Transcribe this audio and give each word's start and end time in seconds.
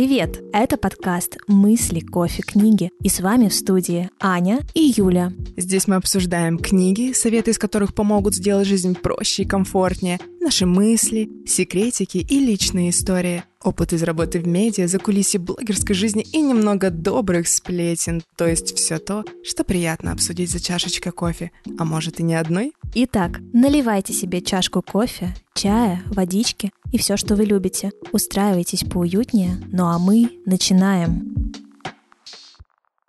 Привет! 0.00 0.42
Это 0.54 0.78
подкаст 0.78 1.36
«Мысли, 1.46 2.00
кофе, 2.00 2.42
книги». 2.42 2.90
И 3.02 3.10
с 3.10 3.20
вами 3.20 3.50
в 3.50 3.54
студии 3.54 4.08
Аня 4.18 4.60
и 4.72 4.94
Юля. 4.96 5.30
Здесь 5.58 5.86
мы 5.88 5.96
обсуждаем 5.96 6.56
книги, 6.56 7.12
советы 7.12 7.50
из 7.50 7.58
которых 7.58 7.92
помогут 7.92 8.34
сделать 8.34 8.66
жизнь 8.66 8.94
проще 8.94 9.42
и 9.42 9.46
комфортнее, 9.46 10.18
наши 10.40 10.64
мысли, 10.64 11.28
секретики 11.46 12.16
и 12.16 12.38
личные 12.38 12.88
истории. 12.88 13.44
Опыт 13.62 13.92
из 13.92 14.02
работы 14.02 14.40
в 14.40 14.46
медиа, 14.46 14.88
за 14.88 14.98
кулиси 14.98 15.36
блогерской 15.36 15.94
жизни 15.94 16.24
и 16.32 16.40
немного 16.40 16.88
добрых 16.88 17.46
сплетен, 17.46 18.22
то 18.36 18.46
есть 18.46 18.74
все 18.74 18.96
то, 18.96 19.22
что 19.44 19.64
приятно 19.64 20.12
обсудить 20.12 20.50
за 20.50 20.60
чашечкой 20.60 21.12
кофе, 21.12 21.50
а 21.78 21.84
может 21.84 22.20
и 22.20 22.22
не 22.22 22.36
одной. 22.36 22.72
Итак, 22.94 23.40
наливайте 23.52 24.14
себе 24.14 24.40
чашку 24.40 24.80
кофе, 24.80 25.34
чая, 25.52 26.02
водички 26.06 26.72
и 26.92 26.98
все, 26.98 27.16
что 27.16 27.34
вы 27.34 27.44
любите. 27.44 27.92
Устраивайтесь 28.12 28.84
поуютнее, 28.84 29.56
ну 29.72 29.86
а 29.86 29.98
мы 29.98 30.30
начинаем. 30.46 31.34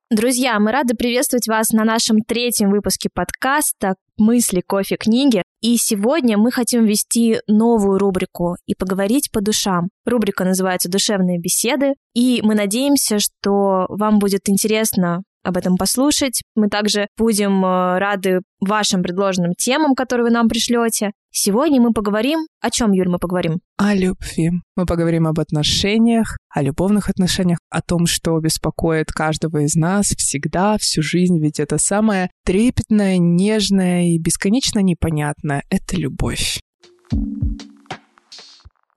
Друзья, 0.09 0.59
мы 0.59 0.73
рады 0.73 0.93
приветствовать 0.93 1.47
вас 1.47 1.69
на 1.69 1.85
нашем 1.85 2.19
третьем 2.19 2.69
выпуске 2.69 3.09
подкаста 3.13 3.95
«Мысли, 4.17 4.61
кофе, 4.65 4.97
книги». 4.97 5.41
И 5.61 5.77
сегодня 5.77 6.37
мы 6.37 6.51
хотим 6.51 6.85
ввести 6.85 7.37
новую 7.47 7.97
рубрику 7.97 8.57
и 8.65 8.75
поговорить 8.75 9.29
по 9.31 9.39
душам. 9.39 9.87
Рубрика 10.05 10.43
называется 10.43 10.89
«Душевные 10.89 11.39
беседы», 11.39 11.93
и 12.13 12.41
мы 12.43 12.55
надеемся, 12.55 13.19
что 13.19 13.85
вам 13.87 14.19
будет 14.19 14.49
интересно 14.49 15.23
об 15.43 15.57
этом 15.57 15.77
послушать. 15.77 16.41
Мы 16.55 16.67
также 16.67 17.07
будем 17.17 17.63
э, 17.65 17.99
рады 17.99 18.41
вашим 18.59 19.01
предложенным 19.01 19.53
темам, 19.53 19.95
которые 19.95 20.25
вы 20.25 20.31
нам 20.31 20.47
пришлете. 20.47 21.11
Сегодня 21.31 21.79
мы 21.81 21.93
поговорим... 21.93 22.47
О 22.59 22.69
чем, 22.69 22.91
Юль, 22.91 23.07
мы 23.07 23.17
поговорим? 23.17 23.59
О 23.77 23.95
любви. 23.95 24.51
Мы 24.75 24.85
поговорим 24.85 25.27
об 25.27 25.39
отношениях, 25.39 26.37
о 26.49 26.61
любовных 26.61 27.09
отношениях, 27.09 27.59
о 27.69 27.81
том, 27.81 28.05
что 28.05 28.37
беспокоит 28.39 29.11
каждого 29.11 29.63
из 29.63 29.75
нас 29.75 30.07
всегда, 30.07 30.77
всю 30.77 31.01
жизнь, 31.01 31.39
ведь 31.39 31.59
это 31.59 31.77
самое 31.77 32.29
трепетное, 32.45 33.17
нежное 33.17 34.09
и 34.09 34.19
бесконечно 34.19 34.79
непонятное— 34.79 35.63
это 35.69 35.95
любовь. 35.95 36.59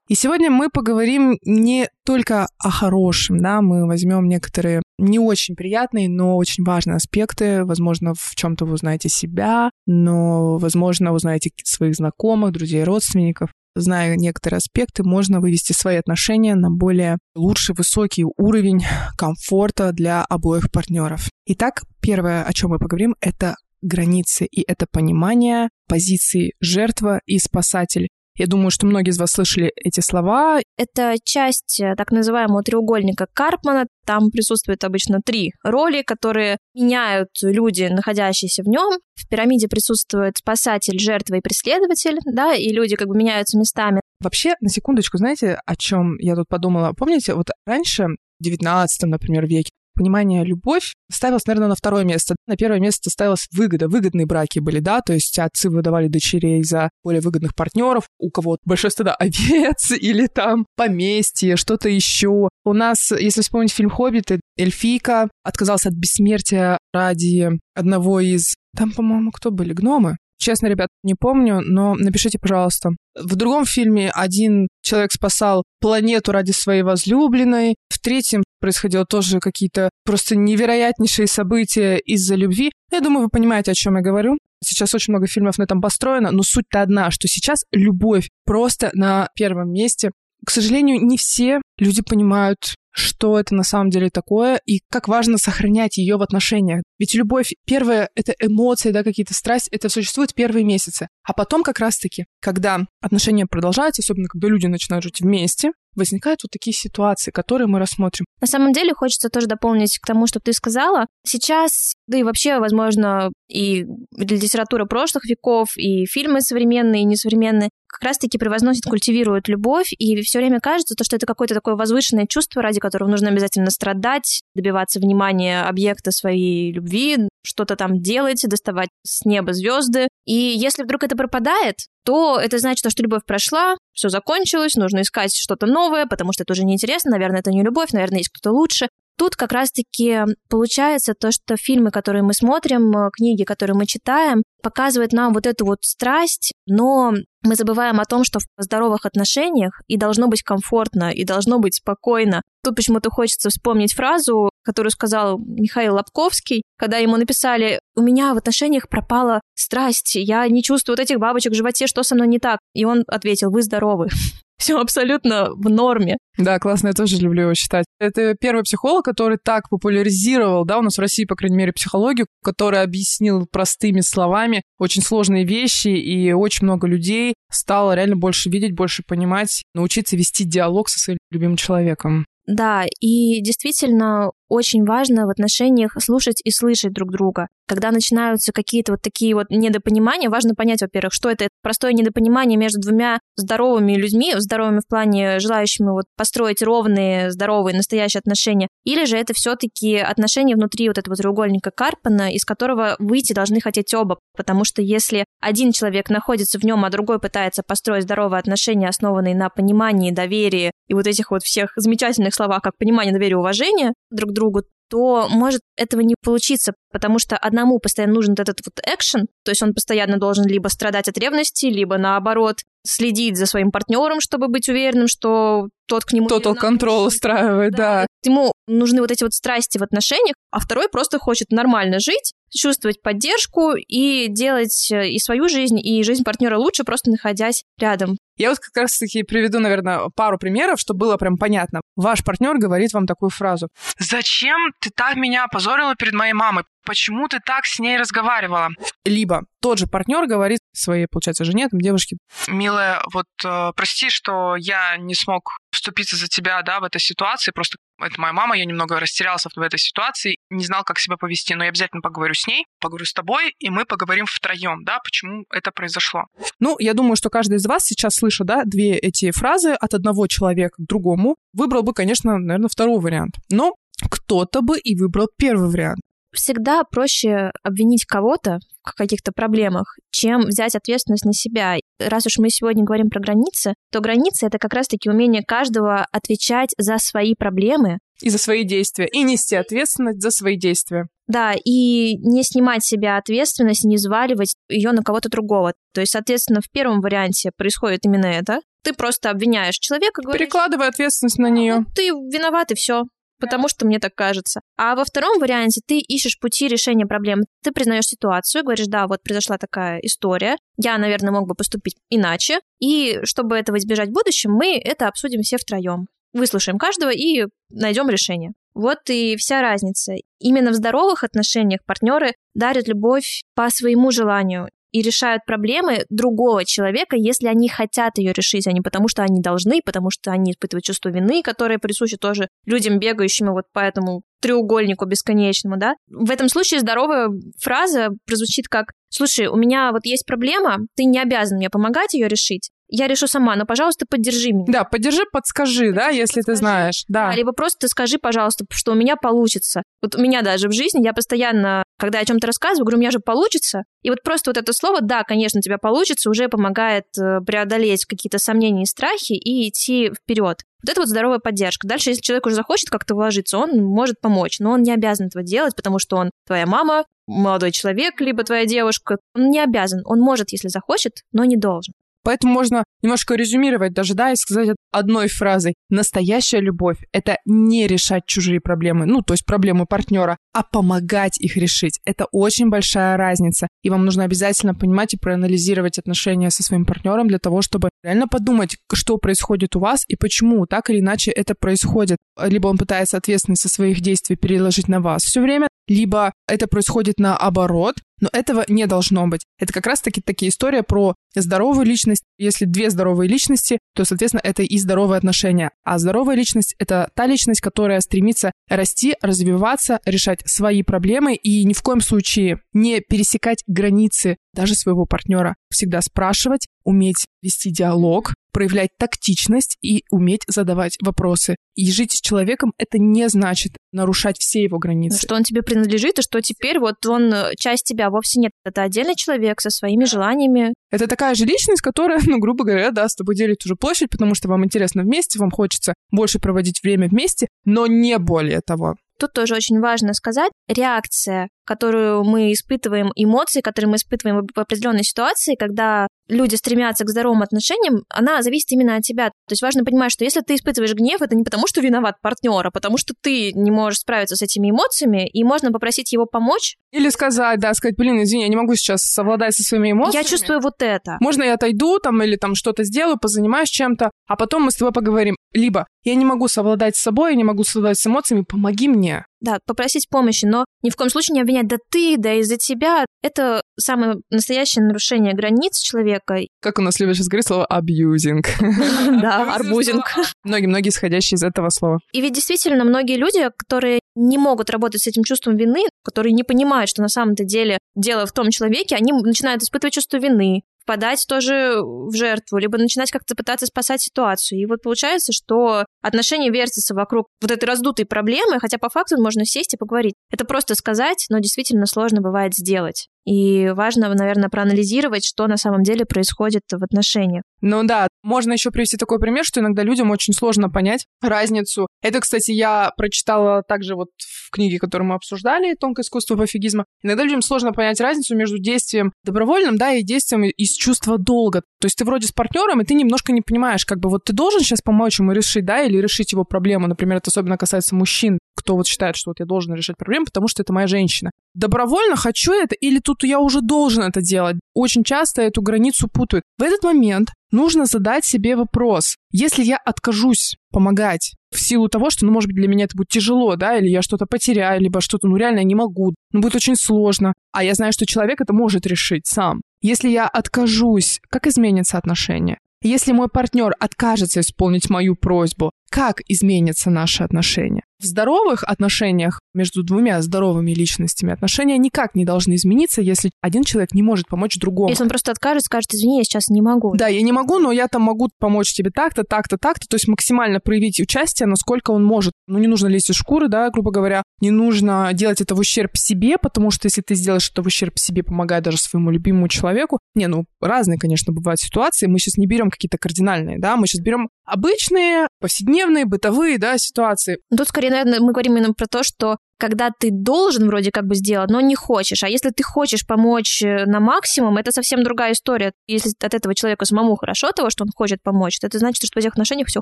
И 0.07 0.13
сегодня 0.13 0.51
мы 0.51 0.69
поговорим 0.69 1.39
не 1.43 1.89
только 2.05 2.47
о 2.59 2.69
хорошем, 2.69 3.39
да, 3.39 3.61
мы 3.61 3.87
возьмем 3.87 4.27
некоторые 4.27 4.83
не 4.99 5.17
очень 5.17 5.55
приятные, 5.55 6.09
но 6.09 6.37
очень 6.37 6.63
важные 6.63 6.97
аспекты. 6.97 7.65
Возможно, 7.65 8.13
в 8.13 8.35
чем-то 8.35 8.65
вы 8.65 8.73
узнаете 8.73 9.09
себя, 9.09 9.71
но, 9.87 10.57
возможно, 10.57 11.11
узнаете 11.11 11.49
своих 11.63 11.95
знакомых, 11.95 12.51
друзей, 12.51 12.83
родственников. 12.83 13.49
Зная 13.75 14.15
некоторые 14.15 14.59
аспекты, 14.59 15.03
можно 15.03 15.41
вывести 15.41 15.73
свои 15.73 15.95
отношения 15.97 16.53
на 16.53 16.69
более 16.69 17.17
лучший, 17.33 17.73
высокий 17.75 18.25
уровень 18.37 18.85
комфорта 19.17 19.91
для 19.91 20.23
обоих 20.23 20.71
партнеров. 20.71 21.29
Итак, 21.47 21.81
первое, 21.99 22.43
о 22.43 22.53
чем 22.53 22.69
мы 22.69 22.77
поговорим, 22.77 23.15
это 23.21 23.55
границы 23.81 24.45
и 24.45 24.63
это 24.67 24.85
понимание 24.89 25.69
позиции 25.87 26.53
жертва 26.61 27.21
и 27.25 27.39
спасатель. 27.39 28.07
Я 28.37 28.47
думаю, 28.47 28.69
что 28.69 28.85
многие 28.85 29.11
из 29.11 29.17
вас 29.17 29.31
слышали 29.31 29.71
эти 29.77 30.01
слова. 30.01 30.59
Это 30.77 31.15
часть 31.23 31.79
э, 31.79 31.95
так 31.95 32.11
называемого 32.11 32.63
треугольника 32.63 33.27
Карпмана. 33.33 33.85
Там 34.05 34.29
присутствует 34.29 34.83
обычно 34.83 35.21
три 35.25 35.53
роли, 35.63 36.01
которые 36.01 36.57
меняют 36.73 37.29
люди, 37.41 37.83
находящиеся 37.83 38.63
в 38.63 38.67
нем. 38.67 38.99
В 39.15 39.27
пирамиде 39.29 39.69
присутствует 39.69 40.37
спасатель, 40.37 40.99
жертва 40.99 41.35
и 41.35 41.41
преследователь, 41.41 42.19
да, 42.25 42.53
и 42.53 42.69
люди 42.69 42.97
как 42.97 43.07
бы 43.07 43.15
меняются 43.15 43.57
местами. 43.57 44.01
Вообще, 44.19 44.55
на 44.59 44.69
секундочку, 44.69 45.17
знаете, 45.17 45.59
о 45.65 45.75
чем 45.77 46.17
я 46.19 46.35
тут 46.35 46.49
подумала? 46.49 46.91
Помните, 46.91 47.35
вот 47.35 47.47
раньше, 47.65 48.07
в 48.39 48.43
19, 48.43 49.03
например, 49.03 49.47
веке, 49.47 49.71
понимание 49.95 50.43
любовь 50.43 50.93
ставилось, 51.11 51.45
наверное, 51.45 51.69
на 51.69 51.75
второе 51.75 52.03
место. 52.03 52.35
На 52.47 52.55
первое 52.55 52.79
место 52.79 53.09
ставилась 53.09 53.47
выгода. 53.51 53.87
Выгодные 53.87 54.25
браки 54.25 54.59
были, 54.59 54.79
да, 54.79 55.01
то 55.01 55.13
есть 55.13 55.37
отцы 55.39 55.69
выдавали 55.69 56.07
дочерей 56.07 56.63
за 56.63 56.89
более 57.03 57.21
выгодных 57.21 57.55
партнеров, 57.55 58.07
у 58.19 58.29
кого 58.29 58.57
большое 58.65 58.91
стадо 58.91 59.15
овец 59.15 59.91
или 59.99 60.27
там 60.27 60.65
поместье, 60.75 61.55
что-то 61.55 61.89
еще. 61.89 62.49
У 62.63 62.73
нас, 62.73 63.11
если 63.11 63.41
вспомнить 63.41 63.71
фильм 63.71 63.89
«Хоббит», 63.89 64.25
эльфийка 64.57 65.29
отказался 65.43 65.89
от 65.89 65.95
бессмертия 65.95 66.77
ради 66.93 67.49
одного 67.73 68.19
из... 68.19 68.55
Там, 68.75 68.91
по-моему, 68.91 69.31
кто 69.31 69.51
были? 69.51 69.73
Гномы? 69.73 70.17
Честно, 70.37 70.67
ребят, 70.67 70.89
не 71.03 71.15
помню, 71.15 71.61
но 71.61 71.95
напишите, 71.95 72.37
пожалуйста. 72.39 72.91
В 73.15 73.35
другом 73.35 73.65
фильме 73.65 74.11
один 74.13 74.67
человек 74.81 75.11
спасал 75.13 75.63
планету 75.79 76.31
ради 76.31 76.51
своей 76.51 76.83
возлюбленной. 76.83 77.75
В 77.89 77.99
третьем 77.99 78.43
происходило 78.65 79.05
тоже 79.05 79.39
какие-то 79.39 79.91
просто 80.05 80.35
невероятнейшие 80.35 81.27
события 81.27 81.97
из-за 81.97 82.33
любви. 82.33 82.71
Я 82.91 82.99
думаю, 82.99 83.25
вы 83.25 83.29
понимаете, 83.29 83.69
о 83.69 83.75
чем 83.75 83.95
я 83.95 84.01
говорю. 84.01 84.39
Сейчас 84.63 84.95
очень 84.95 85.13
много 85.13 85.27
фильмов 85.27 85.59
на 85.59 85.63
этом 85.63 85.81
построено, 85.81 86.31
но 86.31 86.41
суть-то 86.41 86.81
одна, 86.81 87.11
что 87.11 87.27
сейчас 87.27 87.63
любовь 87.71 88.27
просто 88.43 88.89
на 88.93 89.29
первом 89.35 89.71
месте. 89.71 90.09
К 90.43 90.49
сожалению, 90.49 91.05
не 91.05 91.15
все 91.17 91.61
люди 91.77 92.01
понимают 92.01 92.73
что 92.97 93.37
это 93.37 93.53
на 93.53 93.63
самом 93.63 93.89
деле 93.89 94.09
такое 94.09 94.59
и 94.65 94.79
как 94.89 95.09
важно 95.09 95.37
сохранять 95.37 95.97
ее 95.97 96.15
в 96.15 96.21
отношениях. 96.21 96.81
Ведь 96.97 97.13
любовь, 97.13 97.51
первое, 97.65 98.09
это 98.15 98.33
эмоции, 98.39 98.91
да, 98.91 99.03
какие-то 99.03 99.33
страсть, 99.33 99.67
это 99.69 99.89
существует 99.89 100.33
первые 100.33 100.63
месяцы. 100.63 101.09
А 101.23 101.33
потом 101.33 101.61
как 101.61 101.79
раз-таки, 101.79 102.23
когда 102.39 102.85
отношения 103.01 103.47
продолжаются, 103.47 104.01
особенно 104.01 104.29
когда 104.29 104.47
люди 104.47 104.67
начинают 104.67 105.03
жить 105.03 105.19
вместе, 105.19 105.71
возникают 105.95 106.41
вот 106.43 106.51
такие 106.51 106.73
ситуации, 106.73 107.31
которые 107.31 107.67
мы 107.67 107.79
рассмотрим. 107.79 108.25
На 108.41 108.47
самом 108.47 108.73
деле 108.73 108.93
хочется 108.93 109.29
тоже 109.29 109.47
дополнить 109.47 109.97
к 109.99 110.05
тому, 110.05 110.27
что 110.27 110.39
ты 110.39 110.53
сказала. 110.53 111.07
Сейчас, 111.25 111.93
да 112.07 112.17
и 112.17 112.23
вообще, 112.23 112.59
возможно, 112.59 113.31
и 113.49 113.85
литература 114.17 114.85
прошлых 114.85 115.25
веков, 115.25 115.69
и 115.77 116.05
фильмы 116.05 116.41
современные, 116.41 117.03
и 117.03 117.05
несовременные, 117.05 117.69
как 117.87 118.03
раз-таки 118.03 118.37
превозносят, 118.37 118.83
культивируют 118.83 119.47
любовь, 119.47 119.93
и 119.97 120.21
все 120.21 120.39
время 120.39 120.59
кажется, 120.59 120.95
то, 120.95 121.05
что 121.05 121.15
это 121.15 121.25
какое-то 121.25 121.53
такое 121.53 121.75
возвышенное 121.75 122.25
чувство, 122.27 122.61
ради 122.61 122.79
которого 122.79 123.09
нужно 123.09 123.29
обязательно 123.29 123.71
страдать, 123.71 124.41
добиваться 124.53 124.99
внимания 124.99 125.61
объекта 125.61 126.11
своей 126.11 126.73
любви, 126.73 127.29
что-то 127.43 127.75
там 127.75 128.01
делать, 128.01 128.43
доставать 128.45 128.89
с 129.03 129.23
неба 129.23 129.53
звезды. 129.53 130.07
И 130.25 130.33
если 130.33 130.83
вдруг 130.83 131.03
это 131.03 131.15
пропадает, 131.15 131.75
то 132.03 132.39
это 132.39 132.57
значит, 132.59 132.91
что 132.91 133.03
любовь 133.03 133.25
прошла, 133.25 133.75
все 133.93 134.09
закончилось, 134.09 134.75
нужно 134.75 135.01
искать 135.01 135.35
что-то 135.35 135.65
новое, 135.65 136.05
потому 136.05 136.33
что 136.33 136.43
это 136.43 136.53
уже 136.53 136.63
неинтересно, 136.63 137.11
наверное, 137.11 137.39
это 137.39 137.51
не 137.51 137.63
любовь, 137.63 137.91
наверное, 137.91 138.19
есть 138.19 138.29
кто-то 138.29 138.53
лучше. 138.53 138.87
Тут 139.17 139.37
как 139.37 139.53
раз-таки 139.53 140.23
получается 140.49 141.13
то, 141.17 141.31
что 141.31 141.55
фильмы, 141.55 141.91
которые 141.91 142.21
мы 142.21 142.33
смотрим, 142.33 142.91
э, 142.91 143.09
книги, 143.13 143.43
которые 143.43 143.75
мы 143.75 143.85
читаем, 143.85 144.43
показывают 144.61 145.13
нам 145.13 145.33
вот 145.33 145.45
эту 145.45 145.65
вот 145.65 145.77
страсть, 145.83 146.51
но 146.65 147.13
мы 147.41 147.55
забываем 147.55 148.01
о 148.01 148.05
том, 148.05 148.25
что 148.25 148.39
в 148.39 148.43
здоровых 148.57 149.05
отношениях 149.05 149.81
и 149.87 149.95
должно 149.95 150.27
быть 150.27 150.43
комфортно, 150.43 151.11
и 151.11 151.23
должно 151.23 151.59
быть 151.59 151.75
спокойно. 151.75 152.41
Тут 152.63 152.75
почему-то 152.75 153.09
хочется 153.09 153.49
вспомнить 153.49 153.93
фразу, 153.93 154.49
которую 154.65 154.91
сказал 154.91 155.37
Михаил 155.39 155.95
Лобковский, 155.95 156.63
когда 156.77 156.97
ему 156.97 157.17
написали 157.17 157.79
«У 157.95 158.01
меня 158.01 158.33
в 158.33 158.37
отношениях 158.37 158.89
пропала 158.89 159.41
страсть, 159.55 160.15
я 160.15 160.47
не 160.47 160.63
чувствую 160.63 160.97
вот 160.97 161.03
этих 161.03 161.19
бабочек 161.19 161.53
в 161.53 161.55
животе, 161.55 161.87
что 161.87 162.03
со 162.03 162.15
мной 162.15 162.27
не 162.27 162.39
так?» 162.39 162.59
И 162.73 162.85
он 162.85 163.03
ответил 163.07 163.51
«Вы 163.51 163.61
здоровы». 163.61 164.09
все 164.57 164.79
абсолютно 164.79 165.51
в 165.53 165.69
норме. 165.69 166.17
Да, 166.37 166.59
классно, 166.59 166.87
я 166.87 166.93
тоже 166.93 167.17
люблю 167.17 167.43
его 167.43 167.53
читать. 167.53 167.85
Это 167.99 168.35
первый 168.39 168.63
психолог, 168.63 169.05
который 169.05 169.37
так 169.41 169.69
популяризировал, 169.69 170.65
да, 170.65 170.79
у 170.79 170.81
нас 170.81 170.97
в 170.97 171.01
России, 171.01 171.25
по 171.25 171.35
крайней 171.35 171.57
мере, 171.57 171.73
психологию, 171.73 172.27
который 172.43 172.81
объяснил 172.81 173.47
простыми 173.51 174.01
словами 174.01 174.63
очень 174.79 175.01
сложные 175.01 175.45
вещи, 175.45 175.89
и 175.89 176.31
очень 176.33 176.65
много 176.65 176.87
людей 176.87 177.35
стало 177.51 177.93
реально 177.93 178.15
больше 178.15 178.49
видеть, 178.49 178.75
больше 178.75 179.03
понимать, 179.05 179.63
научиться 179.73 180.15
вести 180.15 180.43
диалог 180.43 180.89
со 180.89 180.99
своим 180.99 181.17
любимым 181.31 181.57
человеком. 181.57 182.25
Да, 182.47 182.85
и 182.99 183.41
действительно 183.41 184.31
очень 184.49 184.85
важно 184.85 185.25
в 185.25 185.29
отношениях 185.29 185.95
слушать 185.99 186.41
и 186.43 186.51
слышать 186.51 186.93
друг 186.93 187.11
друга. 187.11 187.47
Когда 187.67 187.91
начинаются 187.91 188.51
какие-то 188.51 188.91
вот 188.91 189.01
такие 189.01 189.33
вот 189.33 189.47
недопонимания, 189.49 190.29
важно 190.29 190.53
понять, 190.53 190.81
во-первых, 190.81 191.13
что 191.13 191.29
это. 191.29 191.47
Простое 191.63 191.93
недопонимание 191.93 192.57
между 192.57 192.79
двумя 192.79 193.19
здоровыми 193.35 193.95
людьми, 193.95 194.33
здоровыми 194.37 194.81
в 194.81 194.87
плане 194.87 195.39
желающими 195.39 195.89
вот 195.89 196.05
построить 196.15 196.61
ровные, 196.61 197.31
здоровые, 197.31 197.75
настоящие 197.75 198.19
отношения, 198.19 198.67
или 198.83 199.05
же 199.05 199.17
это 199.17 199.33
все-таки 199.33 199.97
отношения 199.97 200.55
внутри 200.55 200.87
вот 200.87 200.99
этого 200.99 201.15
треугольника 201.15 201.71
Карпана, 201.71 202.31
из 202.31 202.45
которого 202.45 202.95
выйти 202.99 203.33
должны 203.33 203.59
хотеть 203.61 203.93
оба, 203.95 204.19
потому 204.37 204.63
что 204.63 204.83
если 204.83 205.25
один 205.41 205.71
человек 205.71 206.09
находится 206.09 206.59
в 206.59 206.63
нем, 206.63 206.85
а 206.85 206.91
другой 206.91 207.19
пытается 207.19 207.63
построить 207.63 208.03
здоровые 208.03 208.39
отношения, 208.39 208.87
основанные 208.87 209.35
на 209.35 209.49
понимании, 209.49 210.11
доверии 210.11 210.71
и 210.87 210.93
вот 210.93 211.07
этих 211.07 211.31
вот 211.31 211.41
всех 211.41 211.71
замечательных 211.75 212.35
словах, 212.35 212.61
как 212.61 212.77
понимание, 212.77 213.11
доверие, 213.11 213.37
уважение 213.37 213.93
друг 214.11 214.33
другу, 214.35 214.63
то 214.89 215.27
может 215.29 215.61
этого 215.77 216.01
не 216.01 216.15
получиться, 216.23 216.73
потому 216.91 217.17
что 217.19 217.37
одному 217.37 217.79
постоянно 217.79 218.13
нужен 218.13 218.33
этот 218.33 218.59
вот 218.63 218.79
экшен, 218.85 219.27
то 219.43 219.51
есть 219.51 219.63
он 219.63 219.73
постоянно 219.73 220.17
должен 220.17 220.45
либо 220.45 220.67
страдать 220.67 221.07
от 221.07 221.17
ревности, 221.17 221.65
либо 221.65 221.97
наоборот 221.97 222.59
следить 222.85 223.35
за 223.37 223.47
своим 223.47 223.71
партнером, 223.71 224.21
чтобы 224.21 224.47
быть 224.47 224.69
уверенным, 224.69 225.07
что 225.07 225.69
тот 225.87 226.05
к 226.05 226.13
нему... 226.13 226.27
Total 226.27 226.53
контрол 226.53 227.05
устраивает, 227.05 227.71
да. 227.71 228.01
да. 228.01 228.07
Ему 228.23 228.51
нужны 228.67 229.01
вот 229.01 229.09
эти 229.09 229.23
вот 229.23 229.33
страсти 229.33 229.79
в 229.79 229.83
отношениях, 229.83 230.35
а 230.51 230.59
второй 230.59 230.87
просто 230.87 231.17
хочет 231.17 231.49
нормально 231.49 231.99
жить, 231.99 232.33
чувствовать 232.49 233.01
поддержку 233.01 233.73
и 233.75 234.27
делать 234.27 234.89
э, 234.91 235.09
и 235.09 235.19
свою 235.19 235.49
жизнь, 235.49 235.79
и 235.79 236.03
жизнь 236.03 236.23
партнера 236.23 236.57
лучше, 236.57 236.83
просто 236.83 237.11
находясь 237.11 237.63
рядом. 237.77 238.17
Я 238.37 238.49
вот 238.49 238.59
как 238.59 238.75
раз-таки 238.75 239.23
приведу, 239.23 239.59
наверное, 239.59 240.09
пару 240.13 240.37
примеров, 240.37 240.79
чтобы 240.79 240.99
было 240.99 241.17
прям 241.17 241.37
понятно. 241.37 241.79
Ваш 241.95 242.23
партнер 242.23 242.57
говорит 242.57 242.91
вам 242.93 243.07
такую 243.07 243.29
фразу. 243.29 243.69
«Зачем 243.97 244.73
ты 244.81 244.89
так 244.89 245.15
меня 245.15 245.45
опозорила 245.45 245.95
перед 245.95 246.13
моей 246.13 246.33
мамой? 246.33 246.65
Почему 246.85 247.27
ты 247.29 247.39
так 247.39 247.65
с 247.65 247.79
ней 247.79 247.97
разговаривала?» 247.97 248.69
Либо 249.05 249.43
тот 249.61 249.79
же 249.79 249.87
партнер 249.87 250.27
говорит 250.27 250.59
своей, 250.73 251.07
получается, 251.09 251.45
жене, 251.45 251.69
там, 251.69 251.79
девушке, 251.79 252.17
«Милая, 252.47 253.01
вот 253.13 253.25
э, 253.43 253.71
прости, 253.75 254.09
что 254.09 254.55
я 254.57 254.97
не 254.97 255.15
смог 255.15 255.49
вступиться 255.71 256.17
за 256.17 256.27
тебя, 256.27 256.61
да, 256.61 256.79
в 256.79 256.83
этой 256.83 256.99
ситуации, 256.99 257.51
просто 257.51 257.77
это 257.99 258.19
моя 258.19 258.33
мама, 258.33 258.57
я 258.57 258.65
немного 258.65 258.99
растерялся 258.99 259.49
в 259.55 259.59
этой 259.59 259.79
ситуации, 259.79 260.37
не 260.49 260.65
знал, 260.65 260.83
как 260.83 260.99
себя 260.99 261.17
повести, 261.17 261.53
но 261.53 261.63
я 261.63 261.69
обязательно 261.69 262.01
поговорю 262.01 262.33
с 262.33 262.47
ней, 262.47 262.65
поговорю 262.79 263.05
с 263.05 263.13
тобой, 263.13 263.53
и 263.59 263.69
мы 263.69 263.85
поговорим 263.85 264.25
втроем, 264.25 264.83
да, 264.83 264.99
почему 265.03 265.45
это 265.51 265.71
произошло. 265.71 266.23
Ну, 266.59 266.75
я 266.79 266.93
думаю, 266.93 267.15
что 267.15 267.29
каждый 267.29 267.57
из 267.57 267.65
вас 267.65 267.85
сейчас, 267.85 268.15
слыша, 268.15 268.43
да, 268.43 268.63
две 268.65 268.97
эти 268.97 269.31
фразы 269.31 269.71
от 269.71 269.93
одного 269.93 270.27
человека 270.27 270.75
к 270.77 270.87
другому, 270.87 271.35
выбрал 271.53 271.83
бы, 271.83 271.93
конечно, 271.93 272.37
наверное, 272.37 272.69
второй 272.69 272.99
вариант. 272.99 273.35
Но 273.49 273.75
кто-то 274.09 274.61
бы 274.61 274.77
и 274.79 274.95
выбрал 274.95 275.29
первый 275.37 275.69
вариант 275.69 276.01
всегда 276.35 276.83
проще 276.83 277.51
обвинить 277.63 278.05
кого-то 278.05 278.59
в 278.83 278.93
каких-то 278.95 279.31
проблемах, 279.31 279.97
чем 280.11 280.41
взять 280.41 280.75
ответственность 280.75 281.25
на 281.25 281.33
себя. 281.33 281.77
Раз 281.99 282.27
уж 282.27 282.37
мы 282.37 282.49
сегодня 282.49 282.83
говорим 282.83 283.09
про 283.09 283.19
границы, 283.19 283.73
то 283.91 283.99
границы— 283.99 284.45
это 284.47 284.59
как 284.59 284.73
раз-таки 284.73 285.09
умение 285.09 285.41
каждого 285.45 286.05
отвечать 286.11 286.73
за 286.77 286.97
свои 286.99 287.33
проблемы. 287.33 287.97
И 288.21 288.29
за 288.29 288.37
свои 288.37 288.63
действия, 288.63 289.07
и 289.07 289.23
нести 289.23 289.55
ответственность 289.55 290.21
за 290.21 290.31
свои 290.31 290.57
действия. 290.57 291.07
Да, 291.27 291.53
и 291.53 292.15
не 292.17 292.43
снимать 292.43 292.83
с 292.83 292.87
себя 292.87 293.17
ответственность, 293.17 293.83
не 293.83 293.95
взваливать 293.95 294.55
ее 294.69 294.91
на 294.91 295.01
кого-то 295.01 295.29
другого. 295.29 295.73
То 295.93 296.01
есть, 296.01 296.13
соответственно, 296.13 296.61
в 296.61 296.69
первом 296.71 297.01
варианте 297.01 297.51
происходит 297.57 298.05
именно 298.05 298.27
это. 298.27 298.59
Ты 298.83 298.93
просто 298.93 299.31
обвиняешь 299.31 299.75
человека, 299.75 300.21
говоришь... 300.21 300.39
Перекладывая 300.39 300.89
ответственность 300.89 301.39
на 301.39 301.49
нее. 301.49 301.85
Ты 301.95 302.09
виноват, 302.09 302.71
и 302.71 302.75
все 302.75 303.05
потому 303.45 303.67
что 303.67 303.85
мне 303.85 303.99
так 303.99 304.15
кажется. 304.15 304.61
А 304.77 304.95
во 304.95 305.05
втором 305.05 305.39
варианте 305.39 305.81
ты 305.85 305.99
ищешь 305.99 306.39
пути 306.39 306.67
решения 306.67 307.05
проблем. 307.05 307.41
Ты 307.63 307.71
признаешь 307.71 308.05
ситуацию, 308.05 308.63
говоришь, 308.63 308.87
да, 308.87 309.07
вот 309.07 309.23
произошла 309.23 309.57
такая 309.57 309.99
история, 309.99 310.57
я, 310.77 310.97
наверное, 310.97 311.31
мог 311.31 311.47
бы 311.47 311.55
поступить 311.55 311.95
иначе, 312.09 312.59
и 312.79 313.19
чтобы 313.23 313.57
этого 313.57 313.77
избежать 313.77 314.09
в 314.09 314.13
будущем, 314.13 314.51
мы 314.51 314.77
это 314.77 315.07
обсудим 315.07 315.41
все 315.41 315.57
втроем. 315.57 316.07
Выслушаем 316.33 316.77
каждого 316.77 317.11
и 317.11 317.45
найдем 317.69 318.09
решение. 318.09 318.51
Вот 318.73 319.09
и 319.09 319.37
вся 319.37 319.61
разница. 319.61 320.15
Именно 320.39 320.71
в 320.71 320.73
здоровых 320.73 321.23
отношениях 321.23 321.79
партнеры 321.85 322.33
дарят 322.53 322.89
любовь 322.89 323.43
по 323.55 323.69
своему 323.69 324.11
желанию 324.11 324.69
и 324.95 325.01
решают 325.01 325.43
проблемы 325.45 326.05
другого 326.09 326.63
человека, 326.63 327.17
если 327.17 327.47
они 327.47 327.67
хотят 327.67 328.17
ее 328.17 328.31
решить, 328.31 328.65
а 328.65 328.71
не 328.71 328.79
потому, 328.79 329.09
что 329.09 329.23
они 329.23 329.41
должны, 329.41 329.81
потому 329.85 330.09
что 330.09 330.31
они 330.31 330.53
испытывают 330.53 330.85
чувство 330.85 331.09
вины, 331.09 331.41
которое 331.43 331.79
присуще 331.79 332.15
тоже 332.15 332.47
людям, 332.65 332.97
бегающим 332.97 333.51
вот 333.51 333.65
по 333.73 333.79
этому 333.79 334.21
треугольнику 334.39 335.05
бесконечному, 335.05 335.75
да. 335.75 335.95
В 336.07 336.31
этом 336.31 336.47
случае 336.47 336.79
здоровая 336.79 337.27
фраза 337.59 338.11
прозвучит 338.25 338.69
как 338.69 338.93
«Слушай, 339.09 339.47
у 339.47 339.57
меня 339.57 339.91
вот 339.91 340.05
есть 340.05 340.25
проблема, 340.25 340.77
ты 340.95 341.03
не 341.03 341.19
обязан 341.19 341.57
мне 341.57 341.69
помогать 341.69 342.13
ее 342.13 342.29
решить, 342.29 342.69
я 342.87 343.07
решу 343.07 343.27
сама, 343.27 343.55
но, 343.55 343.65
пожалуйста, 343.65 344.05
поддержи 344.09 344.51
меня. 344.51 344.65
Да, 344.67 344.83
поддержи, 344.83 345.23
подскажи, 345.31 345.87
поддержи 345.87 345.95
да, 345.95 346.07
если 346.09 346.41
подскажи. 346.41 346.45
ты 346.45 346.55
знаешь. 346.55 347.03
Да. 347.07 347.29
да. 347.29 347.35
Либо 347.35 347.51
просто 347.51 347.87
скажи, 347.87 348.17
пожалуйста, 348.17 348.65
что 348.69 348.91
у 348.91 348.95
меня 348.95 349.15
получится. 349.15 349.83
Вот 350.01 350.15
у 350.15 350.21
меня 350.21 350.41
даже 350.41 350.67
в 350.67 350.71
жизни, 350.71 351.03
я 351.03 351.13
постоянно, 351.13 351.83
когда 351.97 352.19
о 352.19 352.25
чем-то 352.25 352.47
рассказываю, 352.47 352.85
говорю, 352.85 352.97
у 352.97 353.01
меня 353.01 353.11
же 353.11 353.19
получится. 353.19 353.83
И 354.03 354.09
вот 354.09 354.21
просто 354.23 354.51
вот 354.51 354.57
это 354.57 354.71
слово, 354.73 355.01
да, 355.01 355.23
конечно, 355.23 355.59
у 355.59 355.61
тебя 355.61 355.77
получится, 355.77 356.29
уже 356.29 356.47
помогает 356.47 357.05
э, 357.19 357.39
преодолеть 357.45 358.05
какие-то 358.05 358.37
сомнения 358.37 358.83
и 358.83 358.85
страхи 358.85 359.33
и 359.33 359.69
идти 359.69 360.11
вперед. 360.11 360.57
Вот 360.83 360.91
это 360.91 361.01
вот 361.01 361.09
здоровая 361.09 361.39
поддержка. 361.39 361.87
Дальше, 361.87 362.11
если 362.11 362.21
человек 362.21 362.45
уже 362.45 362.55
захочет 362.55 362.89
как-то 362.89 363.15
вложиться, 363.15 363.57
он 363.57 363.83
может 363.83 364.21
помочь, 364.21 364.59
но 364.59 364.71
он 364.71 364.83
не 364.83 364.93
обязан 364.93 365.27
этого 365.27 365.43
делать, 365.43 365.75
потому 365.75 365.97
что 365.97 366.17
он 366.17 366.29
твоя 366.45 366.67
мама, 366.67 367.05
молодой 367.25 367.71
человек, 367.71 368.21
либо 368.21 368.43
твоя 368.43 368.65
девушка. 368.65 369.17
Он 369.33 369.49
не 369.49 369.59
обязан. 369.59 370.01
Он 370.05 370.19
может, 370.19 370.51
если 370.51 370.67
захочет, 370.67 371.23
но 371.31 371.43
не 371.43 371.57
должен. 371.57 371.93
Поэтому 372.25 372.53
можно 372.53 372.83
немножко 373.03 373.35
резюмировать 373.35 373.93
даже, 373.93 374.15
да, 374.15 374.31
и 374.31 374.35
сказать 374.35 374.75
одной 374.91 375.27
фразой. 375.27 375.75
Настоящая 375.89 376.59
любовь— 376.59 376.97
это 377.13 377.37
не 377.45 377.85
решать 377.85 378.25
чужие 378.25 378.59
проблемы, 378.59 379.05
ну, 379.05 379.21
то 379.21 379.35
есть 379.35 379.45
проблемы 379.45 379.85
партнера, 379.85 380.37
а 380.55 380.63
помогать 380.63 381.37
их 381.37 381.57
решить. 381.57 381.99
Это 382.05 382.27
очень 382.31 382.69
большая 382.69 383.17
разница. 383.17 383.67
И 383.83 383.89
вам 383.89 384.05
нужно 384.05 384.23
обязательно 384.23 384.73
понимать 384.73 385.13
и 385.13 385.17
проанализировать 385.17 385.99
отношения 385.99 386.49
со 386.49 386.63
своим 386.63 386.85
партнером 386.85 387.27
для 387.27 387.39
того, 387.39 387.61
чтобы 387.61 387.89
реально 388.03 388.29
подумать, 388.29 388.77
что 388.93 389.17
происходит 389.17 389.75
у 389.75 389.79
вас 389.79 390.05
и 390.07 390.15
почему 390.15 390.65
так 390.65 390.89
или 390.89 391.01
иначе 391.01 391.31
это 391.31 391.55
происходит. 391.55 392.19
Либо 392.41 392.67
он 392.67 392.77
пытается 392.77 393.17
ответственность 393.17 393.63
со 393.63 393.69
своих 393.69 393.99
действий 393.99 394.37
переложить 394.37 394.87
на 394.87 395.01
вас 395.01 395.23
все 395.23 395.41
время, 395.41 395.67
либо 395.89 396.31
это 396.47 396.67
происходит 396.67 397.15
наоборот, 397.19 397.95
но 398.21 398.29
этого 398.31 398.63
не 398.67 398.87
должно 398.87 399.27
быть. 399.27 399.45
Это 399.59 399.73
как 399.73 399.85
раз-таки 399.85 400.21
такие 400.21 400.49
история 400.49 400.83
про 400.83 401.15
здоровую 401.35 401.85
личность. 401.85 402.23
Если 402.37 402.65
две 402.65 402.89
здоровые 402.89 403.29
личности, 403.29 403.79
то, 403.93 404.05
соответственно, 404.05 404.41
это 404.43 404.63
и 404.63 404.77
здоровые 404.77 405.17
отношения. 405.17 405.71
А 405.83 405.99
здоровая 405.99 406.35
личность— 406.35 406.75
это 406.79 407.09
та 407.13 407.25
личность, 407.27 407.61
которая 407.61 407.99
стремится 407.99 408.51
расти, 408.69 409.15
развиваться, 409.21 409.99
решать 410.05 410.41
свои 410.45 410.83
проблемы 410.83 411.35
и 411.35 411.63
ни 411.65 411.73
в 411.73 411.81
коем 411.81 412.01
случае 412.01 412.61
не 412.73 413.01
пересекать 413.01 413.63
границы 413.67 414.37
даже 414.53 414.75
своего 414.75 415.05
партнера. 415.05 415.55
Всегда 415.69 416.01
спрашивать, 416.01 416.67
уметь 416.83 417.25
вести 417.41 417.71
диалог, 417.71 418.33
проявлять 418.53 418.91
тактичность 418.97 419.77
и 419.81 420.05
уметь 420.11 420.43
задавать 420.47 420.97
вопросы. 421.01 421.57
И 421.75 421.91
жить 421.91 422.13
с 422.13 422.21
человеком— 422.21 422.71
это 422.77 422.97
не 422.97 423.27
значит 423.27 423.73
нарушать 423.91 424.37
все 424.39 424.63
его 424.63 424.79
границы. 424.79 425.19
Что 425.19 425.35
он 425.35 425.43
тебе 425.43 425.61
принадлежит, 425.61 426.19
и 426.19 426.21
что 426.21 426.39
теперь 426.41 426.79
вот 426.79 427.05
он 427.05 427.33
э, 427.33 427.51
часть 427.59 427.83
тебя 427.83 428.09
вовсе 428.09 428.39
нет. 428.39 428.51
Это 428.63 428.83
отдельный 428.83 429.15
человек 429.15 429.59
со 429.59 429.69
своими 429.69 430.05
желаниями. 430.05 430.73
Это 430.89 431.07
такая 431.07 431.35
же 431.35 431.43
личность, 431.43 431.81
которая, 431.81 432.21
ну, 432.25 432.39
грубо 432.39 432.63
говоря, 432.63 432.91
да, 432.91 433.09
с 433.09 433.15
тобой 433.15 433.35
делит 433.35 433.65
уже 433.65 433.75
площадь, 433.75 434.09
потому 434.09 434.35
что 434.35 434.47
вам 434.47 434.63
интересно 434.63 435.03
вместе, 435.03 435.37
вам 435.37 435.51
хочется 435.51 435.93
больше 436.11 436.39
проводить 436.39 436.81
время 436.81 437.09
вместе, 437.09 437.47
но 437.65 437.87
не 437.87 438.17
более 438.17 438.61
того. 438.61 438.95
Тут 439.17 439.33
тоже 439.33 439.55
очень 439.55 439.79
важно 439.79 440.13
сказать, 440.13 440.51
реакция, 440.67 441.49
которую 441.65 442.23
мы 442.23 442.53
испытываем, 442.53 443.11
эмоции, 443.15 443.61
которые 443.61 443.89
мы 443.89 443.97
испытываем 443.97 444.47
в 444.53 444.59
определенной 444.59 445.03
ситуации, 445.03 445.55
когда 445.55 446.07
люди 446.27 446.55
стремятся 446.55 447.03
к 447.03 447.09
здоровым 447.09 447.41
отношениям, 447.41 448.03
она 448.09 448.41
зависит 448.41 448.71
именно 448.71 448.95
от 448.95 449.03
тебя. 449.03 449.27
То 449.27 449.51
есть 449.51 449.61
важно 449.61 449.83
понимать, 449.83 450.11
что 450.11 450.23
если 450.23 450.41
ты 450.41 450.55
испытываешь 450.55 450.93
гнев, 450.93 451.21
это 451.21 451.35
не 451.35 451.43
потому, 451.43 451.67
что 451.67 451.81
виноват 451.81 452.15
партнер, 452.21 452.65
а 452.65 452.71
потому 452.71 452.97
что 452.97 453.13
ты 453.21 453.51
не 453.53 453.71
можешь 453.71 453.99
справиться 453.99 454.35
с 454.35 454.41
этими 454.41 454.71
эмоциями, 454.71 455.27
и 455.27 455.43
можно 455.43 455.71
попросить 455.71 456.11
его 456.11 456.25
помочь. 456.25 456.75
Или 456.91 457.09
сказать, 457.09 457.59
да, 457.59 457.73
сказать, 457.73 457.95
блин, 457.97 458.23
извини, 458.23 458.43
я 458.43 458.49
не 458.49 458.55
могу 458.55 458.75
сейчас 458.75 459.01
совладать 459.01 459.55
со 459.55 459.63
своими 459.63 459.91
эмоциями. 459.91 460.23
Я 460.23 460.29
чувствую 460.29 460.61
вот 460.61 460.81
это. 460.81 461.17
Можно 461.19 461.43
я 461.43 461.53
отойду 461.55 461.99
там 461.99 462.21
или 462.23 462.35
там 462.35 462.55
что-то 462.55 462.83
сделаю, 462.83 463.17
позанимаюсь 463.19 463.69
чем-то, 463.69 464.11
а 464.27 464.35
потом 464.35 464.63
мы 464.63 464.71
с 464.71 464.75
тобой 464.75 464.93
поговорим. 464.93 465.35
Либо 465.53 465.87
я 466.03 466.15
не 466.15 466.25
могу 466.25 466.47
совладать 466.47 466.95
с 466.95 467.01
собой, 467.01 467.31
я 467.31 467.37
не 467.37 467.43
могу 467.43 467.63
совладать 467.63 467.97
с 467.97 468.07
эмоциями, 468.07 468.43
помоги 468.47 468.87
мне. 468.87 469.25
Да, 469.45 469.59
попросить 469.67 470.09
помощи, 470.09 470.45
но 470.45 470.65
ни 470.81 470.89
в 470.89 470.95
коем 470.95 471.11
случае 471.11 471.35
не 471.35 471.41
обвинять, 471.41 471.67
да 471.67 471.77
ты, 471.91 472.15
да 472.17 472.33
из-за 472.33 472.57
тебя. 472.57 473.05
Это 473.21 473.61
самое 473.79 474.15
настоящее 474.31 474.83
нарушение 474.83 475.35
границ 475.35 475.77
человека. 475.79 476.39
Как 476.61 476.79
у 476.79 476.81
нас 476.81 476.99
любят 476.99 477.15
сейчас 477.15 477.27
говорить 477.27 477.47
слово 477.47 477.65
абьюзинг. 477.67 478.47
Да, 479.21 479.53
арбузинг. 479.55 480.03
Многие-многие 480.43 480.89
исходящие 480.89 481.35
из 481.35 481.43
этого 481.43 481.69
слова. 481.69 481.99
И 482.11 482.21
ведь 482.21 482.33
действительно 482.33 482.83
многие 482.83 483.17
люди, 483.17 483.47
которые 483.55 483.99
не 484.15 484.39
могут 484.39 484.71
работать 484.71 485.01
с 485.03 485.07
этим 485.07 485.23
чувством 485.23 485.57
вины, 485.57 485.87
которые 486.03 486.33
не 486.33 486.43
понимают, 486.43 486.89
что 486.89 487.03
на 487.03 487.07
самом-то 487.07 487.43
деле 487.43 487.77
дело 487.95 488.25
в 488.25 488.31
том 488.31 488.49
человеке, 488.49 488.95
они 488.95 489.13
начинают 489.13 489.61
испытывать 489.61 489.93
чувство 489.93 490.17
вины, 490.17 490.63
впадать 490.85 491.25
тоже 491.27 491.81
в 491.81 492.15
жертву, 492.15 492.57
либо 492.59 492.77
начинать 492.77 493.11
как-то 493.11 493.35
пытаться 493.35 493.65
спасать 493.65 494.01
ситуацию. 494.01 494.59
И 494.59 494.65
вот 494.65 494.81
получается, 494.83 495.33
что 495.33 495.85
отношения 496.01 496.51
вертятся 496.51 496.93
вокруг 496.93 497.27
вот 497.41 497.51
этой 497.51 497.65
раздутой 497.65 498.05
проблемы, 498.05 498.59
хотя 498.59 498.77
по 498.77 498.89
факту 498.89 499.19
можно 499.21 499.45
сесть 499.45 499.73
и 499.73 499.77
поговорить. 499.77 500.13
Это 500.31 500.45
просто 500.45 500.75
сказать, 500.75 501.25
но 501.29 501.39
действительно 501.39 501.87
сложно 501.87 502.21
бывает 502.21 502.53
сделать. 502.53 503.07
И 503.25 503.69
важно, 503.69 504.13
наверное, 504.13 504.49
проанализировать, 504.49 505.25
что 505.25 505.47
на 505.47 505.57
самом 505.57 505.83
деле 505.83 506.05
происходит 506.05 506.63
в 506.71 506.83
отношениях. 506.83 507.43
Ну 507.61 507.83
да, 507.83 508.07
можно 508.23 508.53
еще 508.53 508.69
привести 508.69 508.97
такой 508.97 509.19
пример, 509.19 509.43
что 509.43 509.59
иногда 509.59 509.83
людям 509.83 510.11
очень 510.11 510.33
сложно 510.33 510.69
понять 510.69 511.05
разницу. 511.21 511.87
Это, 512.03 512.19
кстати, 512.19 512.51
я 512.51 512.91
прочитала 512.95 513.63
также 513.63 513.95
вот 513.95 514.09
в 514.19 514.51
книге, 514.51 514.77
которую 514.77 515.07
мы 515.07 515.15
обсуждали, 515.15 515.73
«Тонкое 515.73 516.03
искусство 516.03 516.35
пофигизма». 516.35 516.85
Иногда 517.01 517.23
людям 517.23 517.41
сложно 517.41 517.73
понять 517.73 517.99
разницу 517.99 518.35
между 518.35 518.59
действием 518.59 519.11
добровольным, 519.23 519.77
да, 519.77 519.93
и 519.93 520.03
действием 520.03 520.43
из 520.43 520.73
чувства 520.73 521.17
долга. 521.17 521.61
То 521.81 521.87
есть 521.87 521.97
ты 521.97 522.05
вроде 522.05 522.27
с 522.27 522.31
партнером, 522.31 522.81
и 522.81 522.85
ты 522.85 522.93
немножко 522.93 523.33
не 523.33 523.41
понимаешь, 523.41 523.85
как 523.85 523.99
бы 523.99 524.09
вот 524.09 524.25
ты 524.25 524.33
должен 524.33 524.59
сейчас 524.59 524.81
помочь 524.81 525.19
ему 525.19 525.31
решить, 525.31 525.65
да, 525.65 525.81
или 525.83 525.97
решить 525.97 526.31
его 526.31 526.43
проблему. 526.43 526.87
Например, 526.87 527.17
это 527.17 527.29
особенно 527.29 527.57
касается 527.57 527.95
мужчин, 527.95 528.37
кто 528.55 528.75
вот 528.75 528.87
считает, 528.87 529.15
что 529.15 529.31
вот 529.31 529.39
я 529.39 529.45
должен 529.45 529.73
решать 529.73 529.97
проблему, 529.97 530.25
потому 530.25 530.47
что 530.47 530.63
это 530.63 530.73
моя 530.73 530.87
женщина. 530.87 531.31
Добровольно 531.53 532.15
хочу 532.15 532.53
это, 532.53 532.75
или 532.75 532.99
тут 532.99 533.23
я 533.23 533.39
уже 533.39 533.61
должен 533.61 534.03
это 534.03 534.21
делать. 534.21 534.57
Очень 534.73 535.03
часто 535.03 535.41
эту 535.41 535.61
границу 535.61 536.07
путают. 536.07 536.43
В 536.57 536.63
этот 536.63 536.83
момент 536.83 537.29
нужно 537.51 537.85
задать 537.85 538.25
себе 538.25 538.55
вопрос. 538.55 539.15
Если 539.31 539.63
я 539.63 539.77
откажусь 539.77 540.55
помогать 540.71 541.33
в 541.51 541.59
силу 541.59 541.87
того, 541.87 542.09
что, 542.09 542.25
ну, 542.25 542.31
может 542.31 542.47
быть, 542.47 542.57
для 542.57 542.67
меня 542.67 542.85
это 542.85 542.97
будет 542.97 543.09
тяжело, 543.09 543.55
да, 543.55 543.77
или 543.77 543.87
я 543.87 544.01
что-то 544.01 544.25
потеряю, 544.25 544.81
либо 544.81 545.01
что-то, 545.01 545.27
ну, 545.27 545.37
реально 545.37 545.59
я 545.59 545.63
не 545.63 545.75
могу, 545.75 546.13
ну, 546.31 546.41
будет 546.41 546.55
очень 546.55 546.75
сложно, 546.75 547.33
а 547.51 547.63
я 547.63 547.73
знаю, 547.73 547.93
что 547.93 548.05
человек 548.05 548.41
это 548.41 548.53
может 548.53 548.85
решить 548.85 549.25
сам. 549.25 549.61
Если 549.81 550.09
я 550.09 550.27
откажусь, 550.27 551.21
как 551.29 551.47
изменятся 551.47 551.97
отношения? 551.97 552.59
Если 552.81 553.13
мой 553.13 553.29
партнер 553.29 553.73
откажется 553.79 554.41
исполнить 554.41 554.89
мою 554.89 555.15
просьбу, 555.15 555.71
как 555.89 556.21
изменятся 556.27 556.89
наши 556.89 557.23
отношения? 557.23 557.83
В 558.01 558.05
здоровых 558.05 558.63
отношениях 558.65 559.39
между 559.53 559.81
двумя 559.81 560.21
здоровыми 560.21 560.71
личностями 560.71 561.31
отношения 561.31 561.77
никак 561.77 562.13
не 562.13 562.25
должны 562.25 562.55
измениться, 562.55 563.01
если 563.01 563.31
один 563.41 563.63
человек 563.63 563.93
не 563.93 564.03
может 564.03 564.27
помочь 564.27 564.57
другому. 564.57 564.89
Если 564.89 565.03
он 565.03 565.09
просто 565.09 565.31
откажет, 565.31 565.63
скажет, 565.63 565.93
извини, 565.93 566.17
я 566.17 566.23
сейчас 566.25 566.49
не 566.49 566.61
могу. 566.61 566.93
Да, 566.95 567.07
я 567.07 567.21
не 567.21 567.31
могу, 567.31 567.57
но 567.57 567.71
я 567.71 567.87
там 567.87 568.01
могу 568.01 568.29
помочь 568.37 568.73
тебе 568.73 568.91
так-то, 568.93 569.23
так-то, 569.23 569.57
так-то, 569.57 569.87
то 569.87 569.95
есть 569.95 570.09
максимально 570.09 570.59
проявить 570.59 570.99
участие, 570.99 571.47
насколько 571.47 571.91
он 571.91 572.03
может. 572.03 572.33
Ну, 572.47 572.59
не 572.59 572.67
нужно 572.67 572.87
лезть 572.87 573.09
из 573.09 573.15
шкуры, 573.15 573.47
да, 573.47 573.69
грубо 573.69 573.91
говоря, 573.91 574.23
не 574.41 574.51
нужно 574.51 575.11
делать 575.13 575.39
это 575.39 575.55
в 575.55 575.59
ущерб 575.59 575.91
себе, 575.95 576.37
потому 576.37 576.71
что 576.71 576.87
если 576.87 577.01
ты 577.01 577.15
сделаешь 577.15 577.49
это 577.49 577.63
в 577.63 577.67
ущерб 577.67 577.97
себе, 577.97 578.23
помогая 578.23 578.59
даже 578.59 578.77
своему 578.77 579.09
любимому 579.09 579.47
человеку, 579.47 579.99
не, 580.15 580.27
ну, 580.27 580.45
разные, 580.59 580.99
конечно, 580.99 581.31
бывают 581.31 581.61
ситуации, 581.61 582.07
мы 582.07 582.19
сейчас 582.19 582.35
не 582.35 582.45
берем 582.45 582.69
какие-то 582.69 582.97
кардинальные, 582.97 583.57
да, 583.57 583.77
мы 583.77 583.87
сейчас 583.87 584.01
берем 584.01 584.29
обычные, 584.45 585.27
повседневные, 585.39 586.05
бытовые, 586.05 586.57
да, 586.57 586.77
ситуации. 586.77 587.39
Тут 587.55 587.67
скорее, 587.67 587.89
наверное, 587.91 588.19
мы 588.19 588.31
говорим 588.31 588.57
именно 588.57 588.73
про 588.73 588.87
то, 588.87 589.03
что 589.03 589.37
когда 589.57 589.89
ты 589.97 590.09
должен 590.11 590.67
вроде 590.67 590.91
как 590.91 591.05
бы 591.05 591.15
сделать, 591.15 591.49
но 591.49 591.61
не 591.61 591.75
хочешь. 591.75 592.23
А 592.23 592.27
если 592.27 592.49
ты 592.49 592.63
хочешь 592.63 593.05
помочь 593.05 593.61
э, 593.63 593.85
на 593.85 593.99
максимум, 593.99 594.57
это 594.57 594.71
совсем 594.71 595.03
другая 595.03 595.33
история. 595.33 595.71
Если 595.87 596.11
от 596.21 596.33
этого 596.33 596.53
человека 596.55 596.85
самому 596.85 597.15
хорошо, 597.15 597.51
того, 597.51 597.69
что 597.69 597.83
он 597.83 597.89
хочет 597.95 598.21
помочь, 598.23 598.59
то 598.59 598.67
это 598.67 598.79
значит, 598.79 599.05
что 599.05 599.19
в 599.19 599.23
этих 599.23 599.31
отношениях 599.31 599.67
все 599.67 599.81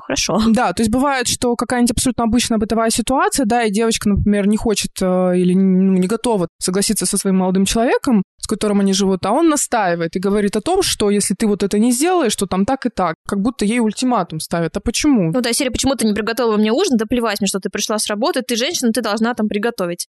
хорошо. 0.00 0.40
Да, 0.54 0.72
то 0.72 0.82
есть 0.82 0.90
бывает, 0.90 1.26
что 1.26 1.56
какая-нибудь 1.56 1.90
абсолютно 1.90 2.24
обычная 2.24 2.58
бытовая 2.58 2.90
ситуация, 2.90 3.44
да, 3.44 3.64
и 3.64 3.72
девочка, 3.72 4.08
например, 4.08 4.46
не 4.46 4.56
хочет 4.56 4.92
э, 5.00 5.36
или 5.36 5.54
ну, 5.54 5.94
не 5.94 6.06
готова 6.06 6.48
согласиться 6.58 7.06
со 7.06 7.18
своим 7.18 7.38
молодым 7.38 7.64
человеком, 7.64 8.22
с 8.44 8.46
которым 8.46 8.80
они 8.80 8.92
живут, 8.92 9.24
а 9.26 9.32
он 9.32 9.48
настаивает 9.48 10.16
и 10.16 10.18
говорит 10.18 10.54
о 10.56 10.60
том, 10.60 10.82
что 10.82 11.10
если 11.10 11.34
ты 11.34 11.46
вот 11.46 11.62
это 11.62 11.78
не 11.78 11.92
сделаешь, 11.92 12.36
то 12.36 12.46
там 12.46 12.66
так 12.66 12.86
и 12.86 12.90
так. 12.90 13.14
Как 13.26 13.40
будто 13.40 13.64
ей 13.64 13.80
ультиматум 13.80 14.38
ставят. 14.38 14.76
А 14.76 14.80
почему? 14.80 15.32
Ну, 15.32 15.40
да, 15.40 15.52
серия, 15.52 15.70
почему 15.70 15.94
ты 15.94 16.06
не 16.06 16.12
приготовила 16.12 16.56
мне 16.56 16.70
ужин, 16.70 16.96
да 16.96 17.06
плевать 17.06 17.40
мне, 17.40 17.48
что 17.48 17.58
ты 17.58 17.70
пришла 17.70 17.98
с 17.98 18.06
работы, 18.06 18.42
ты 18.42 18.56
женщина, 18.56 18.92
ты 18.92 19.00
должна 19.00 19.34
там 19.34 19.48
приготовить. 19.48 19.63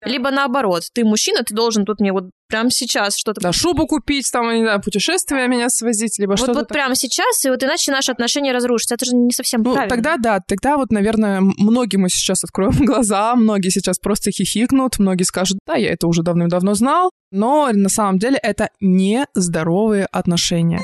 Да. 0.01 0.09
Либо 0.09 0.31
наоборот, 0.31 0.83
ты 0.93 1.03
мужчина, 1.03 1.43
ты 1.43 1.53
должен 1.53 1.85
тут 1.85 1.99
мне 1.99 2.11
вот 2.11 2.25
прямо 2.47 2.69
сейчас 2.71 3.15
что-то... 3.15 3.41
Да, 3.41 3.53
шубу 3.53 3.87
купить, 3.87 4.29
там, 4.31 4.51
не 4.53 4.63
знаю, 4.63 4.81
путешествия 4.81 5.47
меня 5.47 5.69
свозить, 5.69 6.17
либо 6.19 6.31
вот, 6.31 6.39
что-то... 6.39 6.53
Вот 6.53 6.67
так... 6.67 6.75
прямо 6.75 6.95
сейчас, 6.95 7.45
и 7.45 7.49
вот 7.49 7.63
иначе 7.63 7.91
наши 7.91 8.11
отношения 8.11 8.51
разрушатся. 8.51 8.95
Это 8.95 9.05
же 9.05 9.15
не 9.15 9.31
совсем 9.31 9.61
ну, 9.61 9.73
правильно. 9.73 9.95
тогда 9.95 10.17
да, 10.17 10.39
тогда 10.45 10.77
вот, 10.77 10.91
наверное, 10.91 11.41
многие 11.41 11.97
мы 11.97 12.09
сейчас 12.09 12.43
откроем 12.43 12.73
глаза, 12.85 13.35
многие 13.35 13.69
сейчас 13.69 13.99
просто 13.99 14.31
хихикнут, 14.31 14.99
многие 14.99 15.23
скажут, 15.23 15.59
да, 15.65 15.75
я 15.75 15.93
это 15.93 16.07
уже 16.07 16.23
давным-давно 16.23 16.73
знал, 16.73 17.11
но 17.31 17.69
на 17.71 17.89
самом 17.89 18.17
деле 18.17 18.37
это 18.41 18.69
не 18.79 19.25
здоровые 19.35 20.07
отношения. 20.11 20.81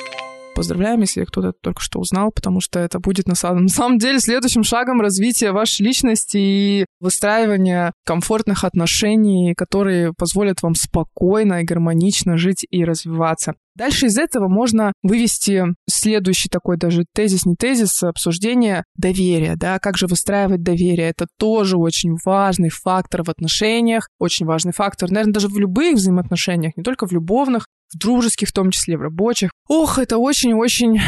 Поздравляем, 0.55 1.01
если 1.01 1.25
кто-то 1.25 1.51
только 1.51 1.81
что 1.81 1.99
узнал, 1.99 2.31
потому 2.31 2.61
что 2.61 2.79
это 2.79 2.99
будет 2.99 3.27
на 3.27 3.35
самом, 3.35 3.63
на 3.63 3.69
самом 3.69 3.97
деле 3.97 4.19
следующим 4.19 4.63
шагом 4.63 5.01
развития 5.01 5.51
вашей 5.51 5.83
личности 5.85 6.37
и 6.37 6.85
выстраивания 7.01 7.91
комфортных 8.05 8.63
отношений, 8.63 9.53
которые 9.53 10.13
позволят 10.17 10.61
вам 10.61 10.73
спокойно 10.75 11.61
и 11.61 11.65
гармонично 11.65 12.37
жить 12.37 12.65
и 12.69 12.85
развиваться. 12.85 13.55
Дальше 13.75 14.07
из 14.07 14.17
этого 14.17 14.47
можно 14.47 14.93
вывести 15.03 15.63
следующий 15.89 16.49
такой 16.49 16.77
даже 16.77 17.05
тезис, 17.13 17.45
не 17.45 17.55
тезис, 17.55 18.01
а 18.03 18.09
обсуждение 18.09 18.83
доверия, 18.95 19.55
да, 19.55 19.79
как 19.79 19.97
же 19.97 20.07
выстраивать 20.07 20.63
доверие. 20.63 21.09
Это 21.09 21.27
тоже 21.37 21.77
очень 21.77 22.15
важный 22.25 22.69
фактор 22.69 23.23
в 23.23 23.29
отношениях, 23.29 24.07
очень 24.19 24.45
важный 24.45 24.73
фактор, 24.73 25.11
наверное, 25.11 25.33
даже 25.33 25.47
в 25.47 25.57
любых 25.59 25.95
взаимоотношениях, 25.95 26.77
не 26.77 26.83
только 26.83 27.07
в 27.07 27.11
любовных, 27.11 27.65
в 27.93 27.97
дружеских, 27.97 28.49
в 28.49 28.53
том 28.53 28.71
числе 28.71 28.97
в 28.97 29.01
рабочих. 29.01 29.51
Ох, 29.67 29.99
это 29.99 30.17
очень-очень 30.17 30.99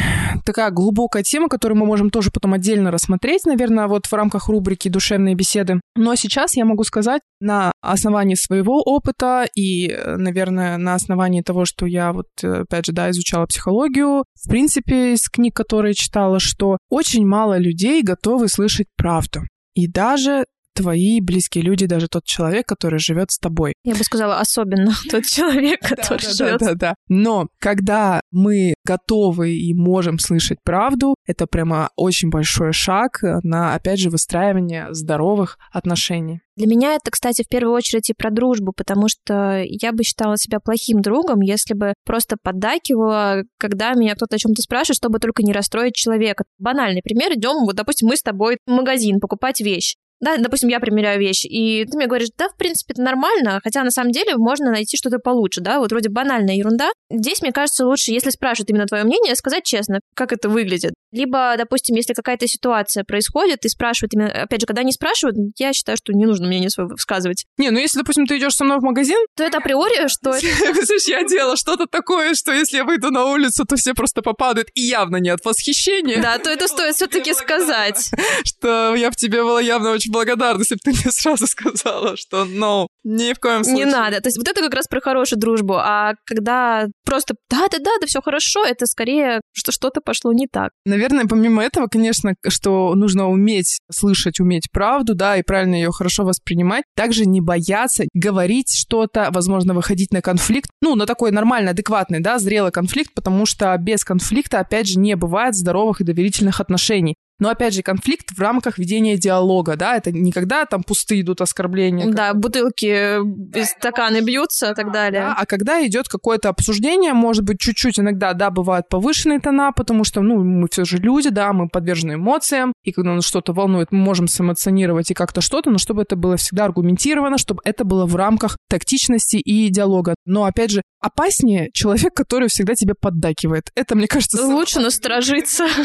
такая 0.46 0.72
глубокая 0.72 1.24
тема, 1.24 1.50
которую 1.50 1.80
мы 1.80 1.86
можем 1.86 2.10
тоже 2.10 2.32
потом 2.32 2.54
отдельно 2.54 2.92
рассмотреть, 2.92 3.46
наверное, 3.46 3.88
вот 3.88 4.06
в 4.06 4.14
рамках 4.14 4.48
рубрики 4.48 4.88
«Душевные 4.88 5.36
беседы». 5.36 5.82
Но 5.96 6.16
сейчас 6.16 6.56
я 6.56 6.66
могу 6.66 6.84
сказать 6.84 7.22
на 7.40 7.72
основании 7.82 8.36
своего 8.36 8.82
опыта 8.82 9.48
и, 9.56 9.96
наверное, 10.06 10.78
на 10.78 10.94
основании 10.94 11.42
того, 11.42 11.66
что 11.66 11.86
я 11.86 12.14
вот, 12.14 12.28
опять 12.62 12.86
же, 12.86 12.92
да, 12.92 13.10
изучала 13.10 13.46
психологию, 13.46 14.24
в 14.36 14.50
принципе, 14.50 15.14
из 15.14 15.30
книг, 15.30 15.56
которые 15.56 15.94
читала, 15.94 16.40
что 16.40 16.78
очень 16.90 17.26
мало 17.26 17.58
людей 17.58 18.02
готовы 18.02 18.48
слышать 18.48 18.88
правду. 18.96 19.42
И 19.74 19.88
даже 19.88 20.46
твои 20.78 21.22
близкие 21.22 21.64
люди, 21.64 21.86
даже 21.86 22.08
тот 22.08 22.24
человек, 22.24 22.66
который 22.68 23.00
живет 23.00 23.32
с 23.32 23.40
тобой. 23.40 23.74
Я 23.84 23.96
бы 23.96 24.04
сказала, 24.04 24.40
особенно 24.40 24.94
тот 25.12 25.26
человек, 25.26 25.82
который 25.82 26.34
живет. 26.34 26.60
Да, 26.60 26.68
да, 26.68 26.74
да. 26.76 26.96
Но 27.10 27.48
когда 27.60 28.22
мы 28.32 28.76
готовы 28.86 29.56
и 29.56 29.74
можем 29.74 30.20
слышать 30.20 30.60
правду, 30.64 31.16
это 31.26 31.48
прямо 31.48 31.90
очень 31.96 32.30
большой 32.30 32.74
шаг 32.74 33.20
на, 33.44 33.76
опять 33.76 34.00
же, 34.00 34.10
выстраивание 34.10 34.88
здоровых 34.92 35.58
отношений. 35.72 36.42
Для 36.58 36.66
меня 36.66 36.96
это, 36.96 37.12
кстати, 37.12 37.44
в 37.44 37.48
первую 37.48 37.76
очередь 37.76 38.10
и 38.10 38.16
про 38.18 38.32
дружбу, 38.32 38.74
потому 38.76 39.08
что 39.08 39.62
я 39.64 39.92
бы 39.92 40.04
считала 40.04 40.38
себя 40.38 40.60
плохим 40.60 41.02
другом, 41.02 41.42
если 41.42 41.76
бы 41.76 41.94
просто 42.04 42.36
поддакивала, 42.42 43.44
когда 43.60 43.94
меня 43.94 44.16
кто-то 44.16 44.38
о 44.38 44.40
чем-то 44.40 44.64
спрашивает, 44.64 44.98
чтобы 44.98 45.20
только 45.20 45.44
не 45.44 45.54
расстроить 45.54 45.94
человека. 45.94 46.46
Банальный 46.58 47.04
пример. 47.04 47.32
Идем, 47.34 47.64
вот, 47.64 47.76
допустим, 47.76 48.08
мы 48.08 48.16
с 48.16 48.24
тобой 48.24 48.58
в 48.66 48.72
магазин 48.72 49.20
покупать 49.20 49.62
вещь. 49.62 49.98
Да, 50.20 50.38
допустим, 50.38 50.70
я 50.70 50.80
примеряю 50.80 51.20
вещь, 51.20 51.46
и 51.46 51.86
ты 51.86 51.98
мне 51.98 52.08
говоришь, 52.08 52.30
да, 52.38 52.50
в 52.50 52.58
принципе, 52.58 52.94
это 52.94 53.02
нормально, 53.02 53.60
хотя 53.64 53.84
на 53.84 53.92
самом 53.92 54.12
деле 54.12 54.36
можно 54.36 54.72
найти 54.72 54.98
что-то 54.98 55.20
получше, 55.20 55.62
да, 55.62 55.80
вот 55.80 55.92
вроде 55.92 56.10
банальная 56.10 56.56
ерунда. 56.56 56.90
Здесь, 57.10 57.42
мне 57.42 57.52
кажется, 57.52 57.86
лучше, 57.86 58.12
если 58.12 58.32
спрашивают 58.32 58.70
именно 58.70 58.86
твое 58.86 59.04
мнение, 59.04 59.36
сказать 59.36 59.64
честно, 59.64 60.00
как 60.16 60.34
это 60.34 60.50
выглядит. 60.50 60.94
Либо, 61.12 61.56
допустим, 61.58 61.96
если 61.96 62.14
какая-то 62.14 62.48
ситуация 62.48 63.04
происходит 63.04 63.64
и 63.66 63.70
спрашивают 63.70 64.14
именно, 64.14 64.30
опять 64.30 64.62
же, 64.62 64.68
когда 64.68 64.82
они 64.82 64.92
спрашивают, 64.92 65.38
я 65.58 65.72
считаю, 65.74 65.98
что 65.98 66.14
не 66.14 66.26
нужно 66.26 66.48
мнение 66.48 66.70
свое 66.70 66.90
высказывать. 66.90 67.46
Не, 67.58 67.70
ну 67.70 67.80
если, 67.80 68.00
допустим, 68.00 68.26
ты 68.26 68.38
идешь 68.38 68.56
со 68.56 68.66
мной 68.66 68.80
в 68.80 68.84
магазин, 68.84 69.18
то 69.36 69.44
это 69.44 69.60
априори, 69.60 70.08
что... 70.08 70.34
Слышишь, 70.40 71.08
я 71.08 71.24
делала 71.24 71.56
что-то 71.56 71.86
такое, 71.86 72.34
что 72.34 72.52
если 72.52 72.78
я 72.78 72.84
выйду 72.84 73.12
на 73.12 73.26
улицу, 73.26 73.66
то 73.66 73.76
все 73.76 73.94
просто 73.94 74.22
попадают, 74.22 74.70
и 74.74 74.82
явно 74.82 75.18
не 75.18 75.30
от 75.30 75.46
восхищения. 75.46 76.22
Да, 76.22 76.40
то 76.40 76.50
это 76.50 76.68
стоит 76.68 76.96
все-таки 76.96 77.34
сказать. 77.34 78.12
Что 78.44 78.96
я 78.96 79.12
в 79.12 79.16
тебе 79.16 79.44
была 79.44 79.62
явно 79.62 79.92
очень 80.08 80.12
благодарна, 80.12 80.60
если 80.60 80.76
бы 80.76 80.80
ты 80.84 80.92
мне 80.92 81.12
сразу 81.12 81.48
сказала, 81.48 82.16
что 82.18 82.46
no, 82.46 82.88
ни 83.04 83.34
в 83.34 83.40
коем 83.40 83.64
случае. 83.64 83.86
Не 83.86 83.92
надо. 83.92 84.22
То 84.22 84.28
есть 84.28 84.38
вот 84.38 84.48
это 84.48 84.62
как 84.62 84.74
раз 84.74 84.88
про 84.88 85.02
хорошую 85.02 85.40
дружбу. 85.40 85.76
А 85.76 86.14
когда 86.26 86.88
просто 87.06 87.36
да-да-да, 87.50 87.92
да 88.00 88.08
все 88.08 88.22
хорошо, 88.22 88.66
это 88.66 88.86
скорее, 88.86 89.42
что 89.54 89.72
что-то 89.72 90.02
пошло 90.02 90.34
не 90.34 90.48
так. 90.48 90.72
Наверное, 90.86 91.26
помимо 91.26 91.64
этого, 91.64 91.88
конечно, 91.88 92.34
что 92.48 92.94
нужно 92.96 93.30
уметь 93.30 93.80
слышать, 93.92 94.40
уметь 94.40 94.72
правду, 94.72 95.16
да, 95.16 95.38
и 95.38 95.44
правильно 95.44 95.76
ее 95.76 95.92
хорошо 95.92 96.24
воспринимать. 96.24 96.84
Также 96.96 97.26
не 97.26 97.42
бояться 97.42 98.06
говорить 98.14 98.76
что-то, 98.76 99.30
возможно, 99.32 99.74
выходить 99.74 100.12
на 100.12 100.22
конфликт. 100.22 100.70
Ну, 100.82 100.96
на 100.96 101.06
такой 101.06 101.32
нормальный, 101.32 101.72
адекватный, 101.72 102.20
да, 102.20 102.40
зрелый 102.40 102.72
конфликт, 102.72 103.14
потому 103.14 103.46
что 103.46 103.76
без 103.78 104.04
конфликта, 104.04 104.60
опять 104.60 104.88
же, 104.88 105.00
не 105.00 105.16
бывает 105.16 105.56
здоровых 105.56 106.02
и 106.02 106.04
доверительных 106.04 106.60
отношений. 106.60 107.16
Но, 107.40 107.50
опять 107.50 107.74
же, 107.74 107.84
конфликт 107.84 108.32
в 108.32 108.40
рамках 108.40 108.78
ведения 108.78 109.18
диалога, 109.18 109.76
да, 109.76 109.96
это 109.96 110.12
не 110.12 110.32
когда 110.32 110.66
там 110.66 110.84
пустые 110.84 111.22
идут 111.22 111.42
оскорбления. 111.42 112.12
Да, 112.12 112.34
бутылки 112.34 113.18
из 113.58 113.70
стаканы 113.70 114.22
бьются 114.22 114.72
и 114.72 114.74
так 114.74 114.92
далее. 114.92 115.22
Да, 115.22 115.36
а 115.38 115.46
когда 115.46 115.86
идет 115.86 116.08
какое-то 116.08 116.50
обсуждение, 116.50 117.14
может 117.14 117.44
быть, 117.44 117.60
чуть-чуть 117.60 118.00
иногда, 118.00 118.34
да, 118.34 118.50
бывают 118.50 118.90
повышенные 118.90 119.40
тона, 119.40 119.72
потому 119.72 120.04
что, 120.04 120.22
ну, 120.22 120.44
мы 120.44 120.68
все 120.72 120.86
же 120.86 120.98
люди, 120.98 121.30
да, 121.30 121.54
мы 121.54 121.70
подвержены 121.70 122.14
эмоциям, 122.14 122.74
и 122.84 122.92
когда 122.92 123.14
нас 123.14 123.26
что-то 123.26 123.54
волнует, 123.54 123.92
мы 123.92 124.00
можем 124.00 124.28
сэмоционировать 124.28 125.12
и 125.12 125.14
как-то 125.14 125.42
что-то, 125.42 125.70
но 125.70 125.78
чтобы 125.78 126.02
это 126.02 126.16
было 126.16 126.38
всегда 126.38 126.66
аргументировано, 126.66 127.38
чтобы 127.38 127.62
это 127.64 127.84
было 127.84 128.06
в 128.06 128.16
рамках 128.16 128.58
тактичности 128.70 129.38
и 129.38 129.70
диалога. 129.70 130.16
Но, 130.26 130.46
опять 130.46 130.72
же, 130.72 130.82
опаснее 131.00 131.70
человек, 131.74 132.14
который 132.14 132.50
всегда 132.50 132.76
тебе 132.76 132.94
поддакивает. 133.00 133.72
Это, 133.76 133.96
мне 133.96 134.08
кажется... 134.08 134.46
Лучше 134.46 134.80
насторожиться. 134.80 135.68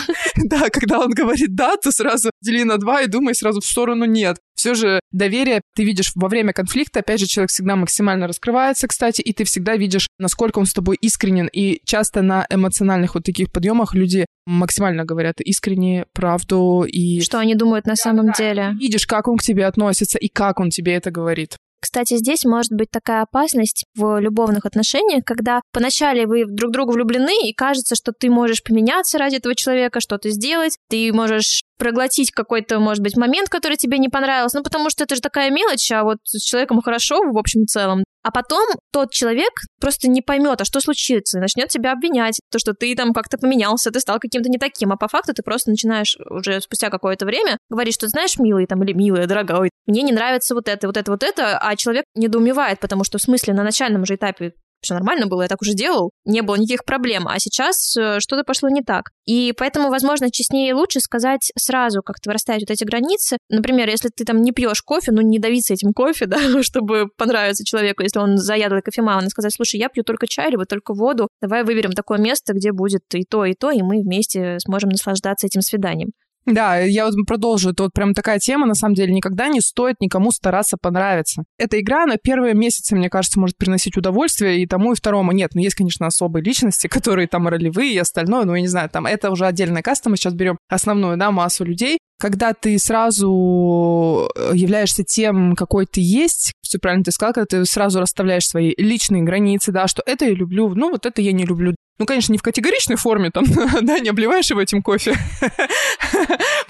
Да, 0.45 0.71
когда 0.71 0.99
он 0.99 1.11
говорит 1.11 1.55
«да», 1.55 1.77
то 1.77 1.93
сразу 1.93 2.31
дели 2.43 2.63
на 2.63 2.79
два 2.79 3.03
и 3.03 3.07
думай 3.07 3.35
сразу 3.35 3.61
в 3.61 3.65
сторону 3.65 4.05
«нет». 4.05 4.39
Все 4.55 4.75
же 4.75 5.01
доверие 5.11 5.61
ты 5.75 5.85
видишь 5.85 6.13
во 6.15 6.29
время 6.29 6.53
конфликта. 6.53 7.01
Опять 7.01 7.21
же, 7.21 7.27
человек 7.27 7.51
всегда 7.51 7.75
максимально 7.75 8.29
раскрывается, 8.29 8.87
кстати, 8.87 9.21
и 9.21 9.33
ты 9.33 9.45
всегда 9.45 9.77
видишь, 9.77 10.07
насколько 10.19 10.59
он 10.59 10.67
с 10.67 10.73
тобой 10.73 10.97
искренен. 11.01 11.49
И 11.53 11.81
часто 11.85 12.23
на 12.23 12.47
эмоциональных 12.49 13.15
вот 13.15 13.25
таких 13.25 13.51
подъемах 13.51 13.95
люди 13.95 14.27
максимально 14.47 15.05
говорят 15.05 15.41
искренне 15.41 16.07
правду 16.13 16.85
и... 16.87 17.21
Что 17.23 17.39
они 17.39 17.55
думают 17.55 17.87
на 17.87 17.97
самом 17.97 18.33
деле. 18.33 18.75
Видишь, 18.79 19.07
как 19.07 19.29
он 19.29 19.37
к 19.37 19.43
тебе 19.43 19.67
относится 19.67 20.19
и 20.19 20.29
как 20.29 20.61
он 20.61 20.71
тебе 20.71 20.95
это 20.95 21.11
говорит. 21.11 21.57
Кстати, 21.83 22.17
здесь 22.17 22.45
может 22.45 22.71
быть 22.71 22.91
такая 22.93 23.23
опасность 23.23 23.87
в 23.97 24.21
любовных 24.21 24.65
отношениях, 24.65 25.25
когда 25.25 25.63
поначалу 25.73 26.29
вы 26.29 26.45
друг 26.47 26.71
в 26.71 26.73
друга 26.73 26.93
влюблены, 26.93 27.49
и 27.49 27.53
кажется, 27.53 27.97
что 27.97 28.13
ты 28.13 28.31
можешь 28.31 28.63
поменяться 28.63 29.19
ради 29.19 29.37
этого 29.37 29.57
человека, 29.57 29.99
что-то 29.99 30.31
сделать, 30.31 30.79
ты 30.89 31.13
можешь 31.13 31.63
проглотить 31.79 32.31
какой-то, 32.31 32.79
может 32.79 33.03
быть, 33.03 33.17
момент, 33.17 33.49
который 33.49 33.77
тебе 33.77 33.99
не 33.99 34.09
понравился, 34.09 34.59
ну, 34.59 34.65
потому 34.65 34.91
что 34.91 35.05
это 35.05 35.15
же 35.15 35.21
такая 35.21 35.51
мелочь, 35.51 35.91
а 35.91 36.05
вот 36.05 36.19
с 36.25 36.43
человеком 36.43 36.81
хорошо 36.81 37.21
в 37.23 37.39
общем 37.39 37.63
и 37.63 37.67
целом. 37.67 38.05
А 38.23 38.31
потом 38.31 38.69
тот 38.93 39.11
человек 39.11 39.51
просто 39.81 40.09
не 40.09 40.23
поймет, 40.23 40.61
а 40.61 40.65
что 40.65 40.81
случится, 40.81 41.39
и 41.39 41.41
начнет 41.41 41.69
тебя 41.69 41.93
обвинять, 41.93 42.39
то, 42.51 42.59
что 42.61 42.73
ты 42.73 42.95
там 42.95 43.13
как-то 43.13 43.37
поменялся, 43.37 43.91
ты 43.91 43.99
стал 43.99 44.21
каким-то 44.21 44.49
не 44.49 44.59
таким, 44.59 44.93
а 44.93 44.97
по 44.97 45.09
факту 45.09 45.35
ты 45.35 45.43
просто 45.43 45.71
начинаешь 45.71 46.17
уже 46.31 46.61
спустя 46.61 46.89
какое-то 46.89 47.27
время 47.27 47.59
говорить, 47.69 47.95
что 47.95 48.07
знаешь, 48.09 48.39
милый 48.39 48.67
там 48.67 48.83
или 48.85 48.93
милая, 48.93 49.27
дорогой, 49.27 49.71
мне 49.87 50.03
не 50.03 50.13
нравится 50.13 50.55
вот 50.55 50.69
это, 50.69 50.87
вот 50.87 50.97
это, 50.97 51.11
вот 51.11 51.25
это, 51.25 51.59
а 51.59 51.75
человек 51.75 52.05
недоумевает, 52.15 52.79
потому 52.79 53.03
что 53.03 53.19
в 53.19 53.23
смысле 53.23 53.55
на 53.55 53.65
начальном 53.65 54.07
же 54.07 54.15
этапе 54.15 54.53
все 54.83 54.95
нормально 54.95 55.27
было, 55.27 55.43
я 55.43 55.49
так 55.49 55.63
уже 55.63 55.75
делал, 55.75 56.11
не 56.25 56.43
было 56.43 56.57
никаких 56.57 56.85
проблем, 56.85 57.29
а 57.29 57.39
сейчас 57.39 57.97
э, 57.97 58.21
что-то 58.21 58.45
пошло 58.45 58.69
не 58.69 58.83
так. 58.83 59.11
И 59.25 59.53
поэтому, 59.57 59.89
возможно, 59.89 60.31
честнее 60.31 60.71
и 60.71 60.73
лучше 60.73 61.01
сказать 61.01 61.53
сразу, 61.57 62.03
как-то 62.03 62.33
расставить 62.33 62.63
вот 62.63 62.71
эти 62.71 62.85
границы. 62.85 63.39
Например, 63.49 63.89
если 63.89 64.09
ты 64.09 64.25
там 64.25 64.43
не 64.43 64.53
пьешь 64.53 64.83
кофе, 64.83 65.13
ну 65.13 65.23
не 65.23 65.39
давиться 65.39 65.75
этим 65.75 65.93
кофе, 65.93 66.27
да, 66.27 66.63
чтобы 66.63 67.09
понравиться 67.17 67.65
человеку, 67.65 68.03
если 68.03 68.19
он 68.19 68.37
заядлый 68.39 68.83
кофеман, 68.83 69.27
и 69.27 69.31
сказать, 69.31 69.55
слушай, 69.55 69.79
я 69.79 69.89
пью 69.89 70.03
только 70.03 70.27
чай, 70.27 70.51
либо 70.51 70.65
только 70.67 70.95
воду, 70.95 71.29
давай 71.41 71.65
выберем 71.65 71.93
такое 71.93 72.19
место, 72.19 72.53
где 72.53 72.73
будет 72.73 73.03
и 73.15 73.25
то, 73.25 73.45
и 73.45 73.55
то, 73.55 73.71
и 73.71 73.83
мы 73.83 74.03
вместе 74.03 74.59
сможем 74.61 74.91
наслаждаться 74.91 75.47
этим 75.47 75.61
свиданием. 75.61 76.11
Да, 76.45 76.79
я 76.79 77.07
вот 77.07 77.15
продолжу. 77.27 77.71
Это 77.71 77.85
вот 77.85 77.93
прям 77.93 78.15
такая 78.15 78.39
тема, 78.39 78.67
на 78.67 78.75
самом 78.75 78.95
деле, 78.95 79.13
никогда 79.13 79.49
не 79.49 79.61
стоит 79.61 80.01
никому 80.01 80.33
стараться 80.33 80.77
понравиться. 80.81 81.45
Эта 81.57 81.81
игра 81.81 82.05
на 82.05 82.17
первые 82.17 82.55
месяцы, 82.55 82.97
мне 82.97 83.09
кажется, 83.09 83.39
может 83.39 83.57
приносить 83.57 83.97
удовольствие 83.97 84.61
и 84.61 84.67
тому, 84.67 84.93
и 84.93 84.97
второму. 84.97 85.33
Нет, 85.33 85.53
ну 85.55 85.61
есть, 85.61 85.77
конечно, 85.77 86.07
особые 86.07 86.43
личности, 86.43 86.87
которые 86.89 87.29
там 87.29 87.47
ролевые 87.47 87.95
и 87.95 87.99
остальное, 87.99 88.45
но 88.45 88.57
я 88.57 88.63
не 88.63 88.69
знаю, 88.69 88.91
там 88.91 89.07
это 89.07 89.31
уже 89.31 89.47
отдельная 89.47 89.83
каста, 89.83 90.11
мы 90.11 90.17
сейчас 90.17 90.35
берем 90.35 90.59
основную, 90.69 91.17
да, 91.17 91.31
массу 91.31 91.65
людей, 91.65 91.99
когда 92.23 92.55
ты 92.55 92.79
сразу 92.79 94.31
э, 94.37 94.53
являешься 94.55 95.03
тем, 95.03 95.57
какой 95.57 95.87
ты 95.87 96.01
есть, 96.01 96.53
все 96.63 96.79
правильно 96.79 97.03
ты 97.03 97.11
сказал, 97.11 97.35
когда 97.35 97.47
ты 97.47 97.65
сразу 97.65 98.01
расставляешь 98.01 98.47
свои 98.47 98.75
личные 98.77 99.23
границы, 99.23 99.73
да, 99.73 99.89
что 99.89 100.05
это 100.07 100.27
я 100.27 100.31
люблю, 100.33 100.73
ну 100.75 100.91
вот 100.91 101.05
это 101.05 101.21
я 101.21 101.33
не 101.33 101.45
люблю. 101.45 101.75
Ну, 102.03 102.07
конечно, 102.07 102.33
не 102.33 102.39
в 102.39 102.43
категоричной 102.43 102.97
форме, 102.97 103.31
там, 103.31 103.45
да, 103.83 104.01
не 104.01 104.09
обливаешь 104.09 104.51
его 104.51 104.61
этим 104.61 104.83
кофе 104.83 105.17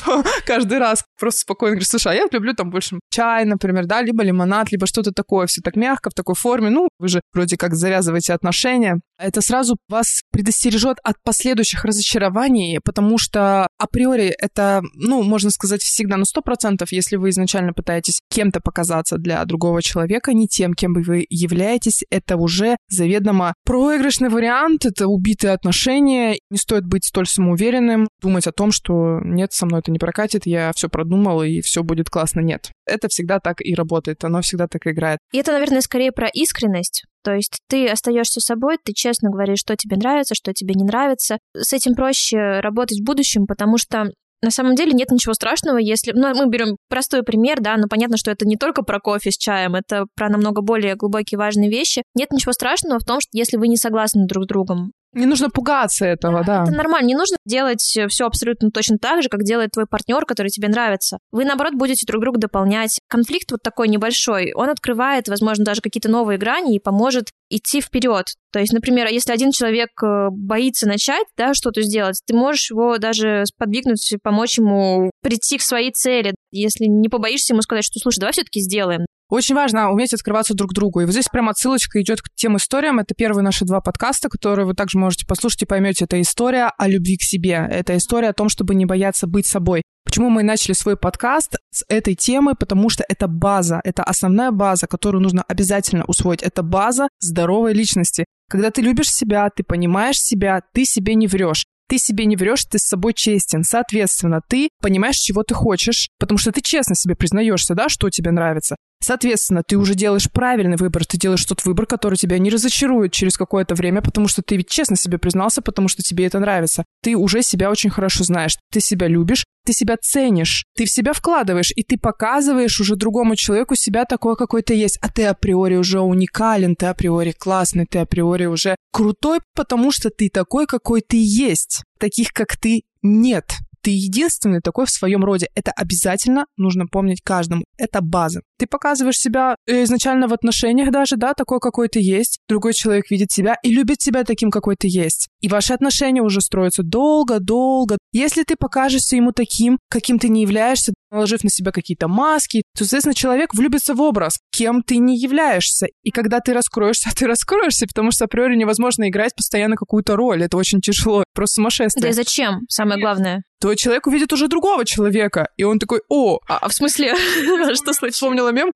каждый 0.47 0.77
раз. 0.77 1.07
Просто 1.19 1.41
спокойно 1.41 1.77
говоришь, 1.77 1.89
слушай, 1.89 2.13
а 2.13 2.15
я 2.15 2.27
люблю 2.31 2.53
там 2.53 2.69
больше 2.69 3.01
чай, 3.09 3.47
например, 3.47 3.87
да, 3.87 4.03
либо 4.03 4.23
лимонад, 4.23 4.71
либо 4.71 4.87
что-то 4.87 5.11
такое, 5.11 5.47
все 5.47 5.63
так 5.63 5.75
мягко, 5.75 6.11
в 6.11 6.15
такой 6.15 6.35
форме. 6.35 6.69
Ну, 6.69 6.89
вы 6.99 7.09
же 7.09 7.23
вроде 7.33 7.57
как 7.57 7.75
завязываете 7.75 8.35
отношения. 8.35 9.01
Это 9.19 9.41
сразу 9.41 9.79
вас 9.89 10.21
предостережет 10.33 10.99
от 11.03 11.15
последующих 11.23 11.83
разочарований, 11.85 12.81
потому 12.85 13.17
что 13.17 13.69
априори 13.79 14.35
это, 14.39 14.83
ну, 14.95 15.23
можно 15.23 15.51
сказать, 15.51 15.81
всегда 15.81 16.19
на 16.19 16.27
сто 16.27 16.43
процентов, 16.43 16.93
если 16.93 17.17
вы 17.17 17.31
изначально 17.31 17.73
пытаетесь 17.73 18.21
кем-то 18.31 18.61
показаться 18.61 19.17
для 19.17 19.43
другого 19.47 19.81
человека, 19.81 20.35
не 20.35 20.47
тем, 20.47 20.75
кем 20.75 20.93
вы 20.93 21.25
являетесь, 21.31 22.05
это 22.11 22.37
уже 22.37 22.77
заведомо 22.89 23.55
проигрышный 23.65 24.29
вариант, 24.29 24.85
это 24.85 25.07
убитые 25.23 25.53
отношения. 25.53 26.39
Не 26.51 26.59
стоит 26.59 26.85
быть 26.85 27.05
столь 27.05 27.27
самоуверенным, 27.27 28.09
думать 28.21 28.47
о 28.47 28.53
том, 28.53 28.73
что 28.73 29.21
нет, 29.23 29.53
со 29.53 29.67
мной 29.67 29.81
это 29.81 29.93
не 29.93 29.99
прокатит, 29.99 30.47
я 30.47 30.73
все 30.75 30.89
продумал 30.89 31.43
и 31.43 31.61
все 31.61 31.83
будет 31.83 32.11
классно. 32.11 32.41
Нет. 32.41 32.71
Это 32.87 33.09
всегда 33.09 33.39
так 33.39 33.61
и 33.61 33.75
работает, 33.75 34.25
оно 34.25 34.43
всегда 34.43 34.67
так 34.67 34.87
играет. 34.87 35.19
И 35.33 35.39
это, 35.39 35.53
наверное, 35.53 35.81
скорее 35.81 36.11
про 36.13 36.29
искренность. 36.29 37.05
То 37.25 37.33
есть 37.33 37.59
ты 37.69 37.89
остаешься 37.89 38.41
собой, 38.41 38.79
ты 38.85 38.93
честно 38.93 39.31
говоришь, 39.31 39.61
что 39.61 39.77
тебе 39.77 39.97
нравится, 39.97 40.35
что 40.35 40.53
тебе 40.53 40.75
не 40.75 40.85
нравится. 40.85 41.39
С 41.57 41.73
этим 41.73 41.95
проще 41.95 42.59
работать 42.61 42.99
в 42.99 43.05
будущем, 43.05 43.47
потому 43.47 43.79
что 43.79 44.11
на 44.43 44.51
самом 44.51 44.75
деле 44.75 44.93
нет 44.93 45.13
ничего 45.13 45.35
страшного, 45.35 45.79
если... 45.79 46.11
Ну, 46.13 46.35
мы 46.35 46.49
берем 46.49 46.77
простой 46.89 47.23
пример, 47.23 47.61
да, 47.61 47.77
но 47.77 47.87
понятно, 47.89 48.17
что 48.17 48.33
это 48.33 48.45
не 48.45 48.57
только 48.57 48.83
про 48.83 48.99
кофе 48.99 49.31
с 49.31 49.37
чаем, 49.37 49.77
это 49.77 50.07
про 50.17 50.29
намного 50.29 50.63
более 50.63 50.97
глубокие 50.97 51.39
важные 51.39 51.71
вещи. 51.71 52.03
Нет 52.17 52.33
ничего 52.33 52.53
страшного 52.53 52.99
в 52.99 53.05
том, 53.05 53.21
что 53.21 53.31
если 53.35 53.57
вы 53.57 53.69
не 53.69 53.77
согласны 53.77 54.27
друг 54.27 54.45
с 54.45 54.49
другом, 54.49 54.91
не 55.15 55.27
нужно 55.27 55.51
пугаться 55.51 56.07
этого, 56.07 56.43
да. 56.45 56.59
да. 56.59 56.63
Это 56.65 56.73
нормально. 56.73 57.07
Не 57.07 57.15
нужно 57.15 57.37
делать 57.45 57.81
все 57.81 58.27
абсолютно 58.27 58.71
точно 58.71 58.99
так 58.99 59.23
же, 59.23 59.29
как 59.29 59.43
делает 59.43 59.73
твой 59.73 59.87
партнер, 59.87 60.25
который 60.25 60.49
тебе 60.49 60.69
нравится. 60.69 61.19
Вы, 61.33 61.45
наоборот, 61.45 61.75
будете 61.75 62.07
друг 62.07 62.23
друга 62.23 62.39
дополнять. 62.39 62.99
Конфликт 63.09 63.51
вот 63.51 63.63
такой 63.63 63.89
небольшой, 63.89 64.53
он 64.55 64.71
открывает, 64.71 65.29
возможно, 65.29 65.65
даже 65.65 65.81
какие-то 65.81 66.09
новые 66.09 66.39
грани 66.39 66.77
и 66.77 66.81
поможет 66.81 67.31
идти 67.51 67.81
вперед. 67.81 68.27
То 68.53 68.59
есть, 68.59 68.73
например, 68.73 69.09
если 69.09 69.33
один 69.33 69.51
человек 69.51 69.91
э, 70.03 70.29
боится 70.31 70.87
начать, 70.87 71.27
да, 71.37 71.55
что-то 71.55 71.83
сделать, 71.83 72.21
ты 72.27 72.35
можешь 72.35 72.71
его 72.71 72.99
даже 72.99 73.45
подвигнуть, 73.59 74.15
помочь 74.23 74.59
ему 74.59 75.11
прийти 75.23 75.59
к 75.59 75.63
своей 75.63 75.93
цели. 75.93 76.35
Если 76.51 76.85
не 76.87 77.09
побоишься 77.09 77.53
ему 77.53 77.63
сказать, 77.63 77.85
что, 77.85 77.99
слушай, 77.99 78.21
давай 78.21 78.33
все-таки 78.33 78.61
сделаем. 78.61 79.05
Очень 79.33 79.55
важно 79.55 79.91
уметь 79.91 80.13
открываться 80.13 80.53
друг 80.53 80.75
другу. 80.75 81.01
И 81.01 81.07
вот 81.07 81.13
здесь 81.13 81.29
прям 81.33 81.49
отсылочка 81.49 81.99
идет 82.03 82.21
к 82.21 82.27
тем 82.35 82.59
историям. 82.59 82.99
Это 82.99 83.15
первые 83.15 83.43
наши 83.43 83.65
два 83.65 83.81
подкаста, 83.81 84.29
которые 84.29 84.67
вы 84.67 84.75
также 84.75 84.99
можете 84.99 85.25
послушать 85.25 85.63
и 85.63 85.65
поймете. 85.65 86.05
Это 86.05 86.21
история 86.21 86.71
о 86.77 86.87
любви 86.87 87.17
к 87.17 87.23
себе. 87.23 87.67
Это 87.71 87.97
история 87.97 88.29
о 88.29 88.35
том, 88.35 88.51
чтобы 88.51 88.75
не 88.75 88.85
бояться 88.85 89.27
быть 89.27 89.47
собой. 89.47 89.81
Почему 90.05 90.29
мы 90.29 90.43
начали 90.43 90.75
свой 90.75 90.99
подкаст 90.99 91.57
с 91.71 91.83
этой 91.89 92.15
темы? 92.15 92.55
Потому 92.55 92.91
что 92.91 93.07
это 93.09 93.27
база, 93.27 93.81
это 93.85 94.03
основная 94.05 94.51
база, 94.51 94.87
которую 94.87 95.23
нужно 95.23 95.43
обязательно 95.49 96.05
усвоить. 96.07 96.43
Это 96.43 96.63
база 96.63 97.09
здоровой 97.19 97.73
личности. 97.73 98.27
Когда 98.51 98.71
ты 98.71 98.83
любишь 98.83 99.11
себя, 99.11 99.49
ты 99.49 99.63
понимаешь 99.63 100.21
себя, 100.21 100.61
ты 100.75 100.85
себе 100.85 101.15
не 101.15 101.27
врешь 101.27 101.65
ты 101.89 101.99
себе 101.99 102.25
не 102.25 102.37
врешь, 102.37 102.65
ты 102.65 102.79
с 102.79 102.85
собой 102.85 103.13
честен. 103.13 103.65
Соответственно, 103.65 104.41
ты 104.49 104.71
понимаешь, 104.81 105.17
чего 105.17 105.43
ты 105.43 105.53
хочешь, 105.53 106.09
потому 106.19 106.39
что 106.39 106.51
ты 106.51 106.63
честно 106.63 106.95
себе 106.95 107.15
признаешься, 107.15 107.75
да, 107.75 107.91
что 107.91 108.09
тебе 108.09 108.31
нравится. 108.31 108.77
Соответственно, 109.03 109.63
ты 109.67 109.77
уже 109.77 109.95
делаешь 109.95 110.31
правильный 110.31 110.77
выбор, 110.77 111.05
ты 111.05 111.19
делаешь 111.19 111.45
тот 111.45 111.65
выбор, 111.65 111.87
который 111.87 112.15
тебя 112.15 112.39
не 112.39 112.51
разочарует 112.51 113.13
через 113.13 113.37
какое-то 113.37 113.75
время, 113.75 114.01
потому 114.01 114.29
что 114.29 114.43
ты 114.43 114.57
ведь 114.57 114.69
честно 114.69 114.97
себе 114.97 115.19
признался, 115.19 115.61
потому 115.61 115.89
что 115.89 116.03
тебе 116.03 116.27
это 116.27 116.39
нравится. 116.39 116.85
Ты 117.03 117.17
уже 117.17 117.43
себя 117.43 117.71
очень 117.71 117.91
хорошо 117.91 118.23
знаешь, 118.23 118.57
ты 118.71 118.81
себя 118.81 119.09
любишь, 119.09 119.45
ты 119.65 119.73
себя 119.73 119.97
ценишь, 120.01 120.65
ты 120.77 120.85
в 120.85 120.91
себя 120.91 121.13
вкладываешь, 121.13 121.73
и 121.75 121.83
ты 121.83 121.99
показываешь 121.99 122.81
уже 122.81 122.97
другому 122.97 123.35
человеку 123.35 123.75
себя 123.75 124.05
такой, 124.05 124.37
какой 124.37 124.63
ты 124.63 124.75
есть. 124.75 124.99
А 125.03 125.09
ты 125.09 125.25
априори 125.25 125.77
уже 125.77 126.01
уникален, 126.01 126.77
ты 126.77 126.87
априори 126.87 127.33
классный, 127.33 127.87
ты 127.87 127.99
априори 127.99 128.47
уже 128.47 128.77
крутой, 128.93 129.41
потому 129.55 129.91
что 129.91 130.11
ты 130.11 130.31
такой, 130.31 130.67
какой 130.67 131.01
ты 131.01 131.17
есть. 131.21 131.83
Таких, 131.99 132.33
как 132.33 132.57
ты, 132.57 132.83
нет. 133.03 133.53
Ты 133.83 133.91
единственный 133.91 134.61
такой 134.61 134.87
в 134.87 134.91
своем 134.91 135.25
роде. 135.25 135.49
Это 135.55 135.73
обязательно 135.73 136.47
нужно 136.57 136.87
помнить 136.87 137.21
каждому. 137.23 137.65
Это 137.77 138.01
база. 138.01 138.43
Ты 138.59 138.67
показываешь 138.67 139.19
себя 139.19 139.57
э, 139.67 139.83
изначально 139.83 140.29
в 140.29 140.33
отношениях 140.33 140.91
даже, 140.91 141.17
да, 141.17 141.35
такой, 141.35 141.59
какой 141.59 141.89
ты 141.89 142.01
есть. 142.01 142.39
Другой 142.49 142.75
человек 142.75 143.11
видит 143.11 143.29
тебя 143.29 143.57
и 143.63 143.73
любит 143.73 143.99
тебя 143.99 144.25
таким, 144.25 144.51
какой 144.51 144.77
ты 144.77 144.89
есть. 144.89 145.29
И 145.41 145.49
ваши 145.49 145.73
отношения 145.73 146.23
уже 146.23 146.41
строятся 146.41 146.83
долго-долго. 146.83 147.99
Если 148.13 148.45
ты 148.45 148.55
покажешься 148.57 149.17
ему 149.17 149.33
таким, 149.33 149.79
каким 149.89 150.19
ты 150.19 150.29
не 150.29 150.43
являешься, 150.43 150.93
наложив 151.13 151.45
на 151.45 151.51
себя 151.51 151.71
какие-то 151.71 152.09
маски, 152.09 152.63
то, 152.77 152.85
соответственно, 152.85 153.15
человек 153.15 153.55
влюбится 153.55 153.95
в 153.95 154.01
образ, 154.01 154.39
кем 154.51 154.83
ты 154.83 154.97
не 154.97 155.17
являешься. 155.17 155.87
И 156.03 156.11
когда 156.11 156.41
ты 156.41 156.53
раскроешься, 156.53 157.11
ты 157.17 157.27
раскроешься, 157.27 157.87
потому 157.87 158.11
что 158.11 158.25
априори 158.25 158.57
невозможно 158.57 159.09
играть 159.09 159.35
постоянно 159.37 159.77
какую-то 159.77 160.17
роль. 160.17 160.43
Это 160.43 160.57
очень 160.57 160.81
тяжело, 160.81 161.25
просто 161.35 161.57
сумасшествие. 161.57 162.03
Да 162.03 162.09
и 162.09 162.13
зачем, 162.13 162.61
самое 162.69 163.01
главное? 163.01 163.43
То 163.61 163.75
человек 163.75 164.07
увидит 164.07 164.33
уже 164.33 164.49
другого 164.49 164.85
человека, 164.85 165.49
и 165.57 165.63
он 165.63 165.79
такой, 165.79 166.01
о, 166.09 166.41
а, 166.49 166.59
а 166.59 166.69
в 166.69 166.73
смысле, 166.73 167.15
что 167.75 167.93
случилось? 167.93 168.15
Вспомнила 168.15 168.51
мем? 168.51 168.73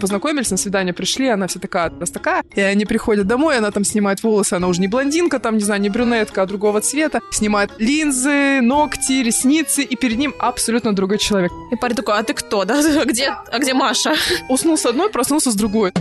Познакомились, 0.00 0.50
на 0.50 0.56
свидание 0.56 0.92
пришли, 0.92 1.28
она 1.28 1.46
вся 1.46 1.60
такая, 1.60 1.92
раз 1.98 2.10
такая, 2.10 2.42
и 2.54 2.60
они 2.60 2.84
приходят 2.84 3.26
домой, 3.26 3.58
она 3.58 3.70
там 3.70 3.84
снимает 3.84 4.22
волосы, 4.22 4.54
она 4.54 4.68
уже 4.68 4.80
не 4.80 4.88
блондинка, 4.88 5.38
там, 5.38 5.58
не 5.58 5.64
знаю, 5.64 5.80
не 5.80 5.90
брюнетка, 5.90 6.42
а 6.42 6.46
другого 6.46 6.80
цвета, 6.80 7.20
снимает 7.30 7.70
линзы, 7.78 8.60
ногти, 8.60 9.22
ресницы, 9.22 9.82
и 9.82 9.96
перед 9.96 10.18
ним 10.18 10.34
абсолютно 10.38 10.94
другой 10.94 11.18
человек. 11.18 11.52
И 11.70 11.76
парень 11.76 11.96
такой, 11.96 12.18
а 12.18 12.22
ты 12.22 12.34
кто, 12.34 12.64
да? 12.64 12.80
Где, 13.04 13.28
а 13.28 13.58
где 13.58 13.74
Маша? 13.74 14.14
Уснул 14.48 14.76
с 14.76 14.86
одной, 14.86 15.10
проснулся 15.10 15.50
с 15.50 15.54
другой 15.54 15.92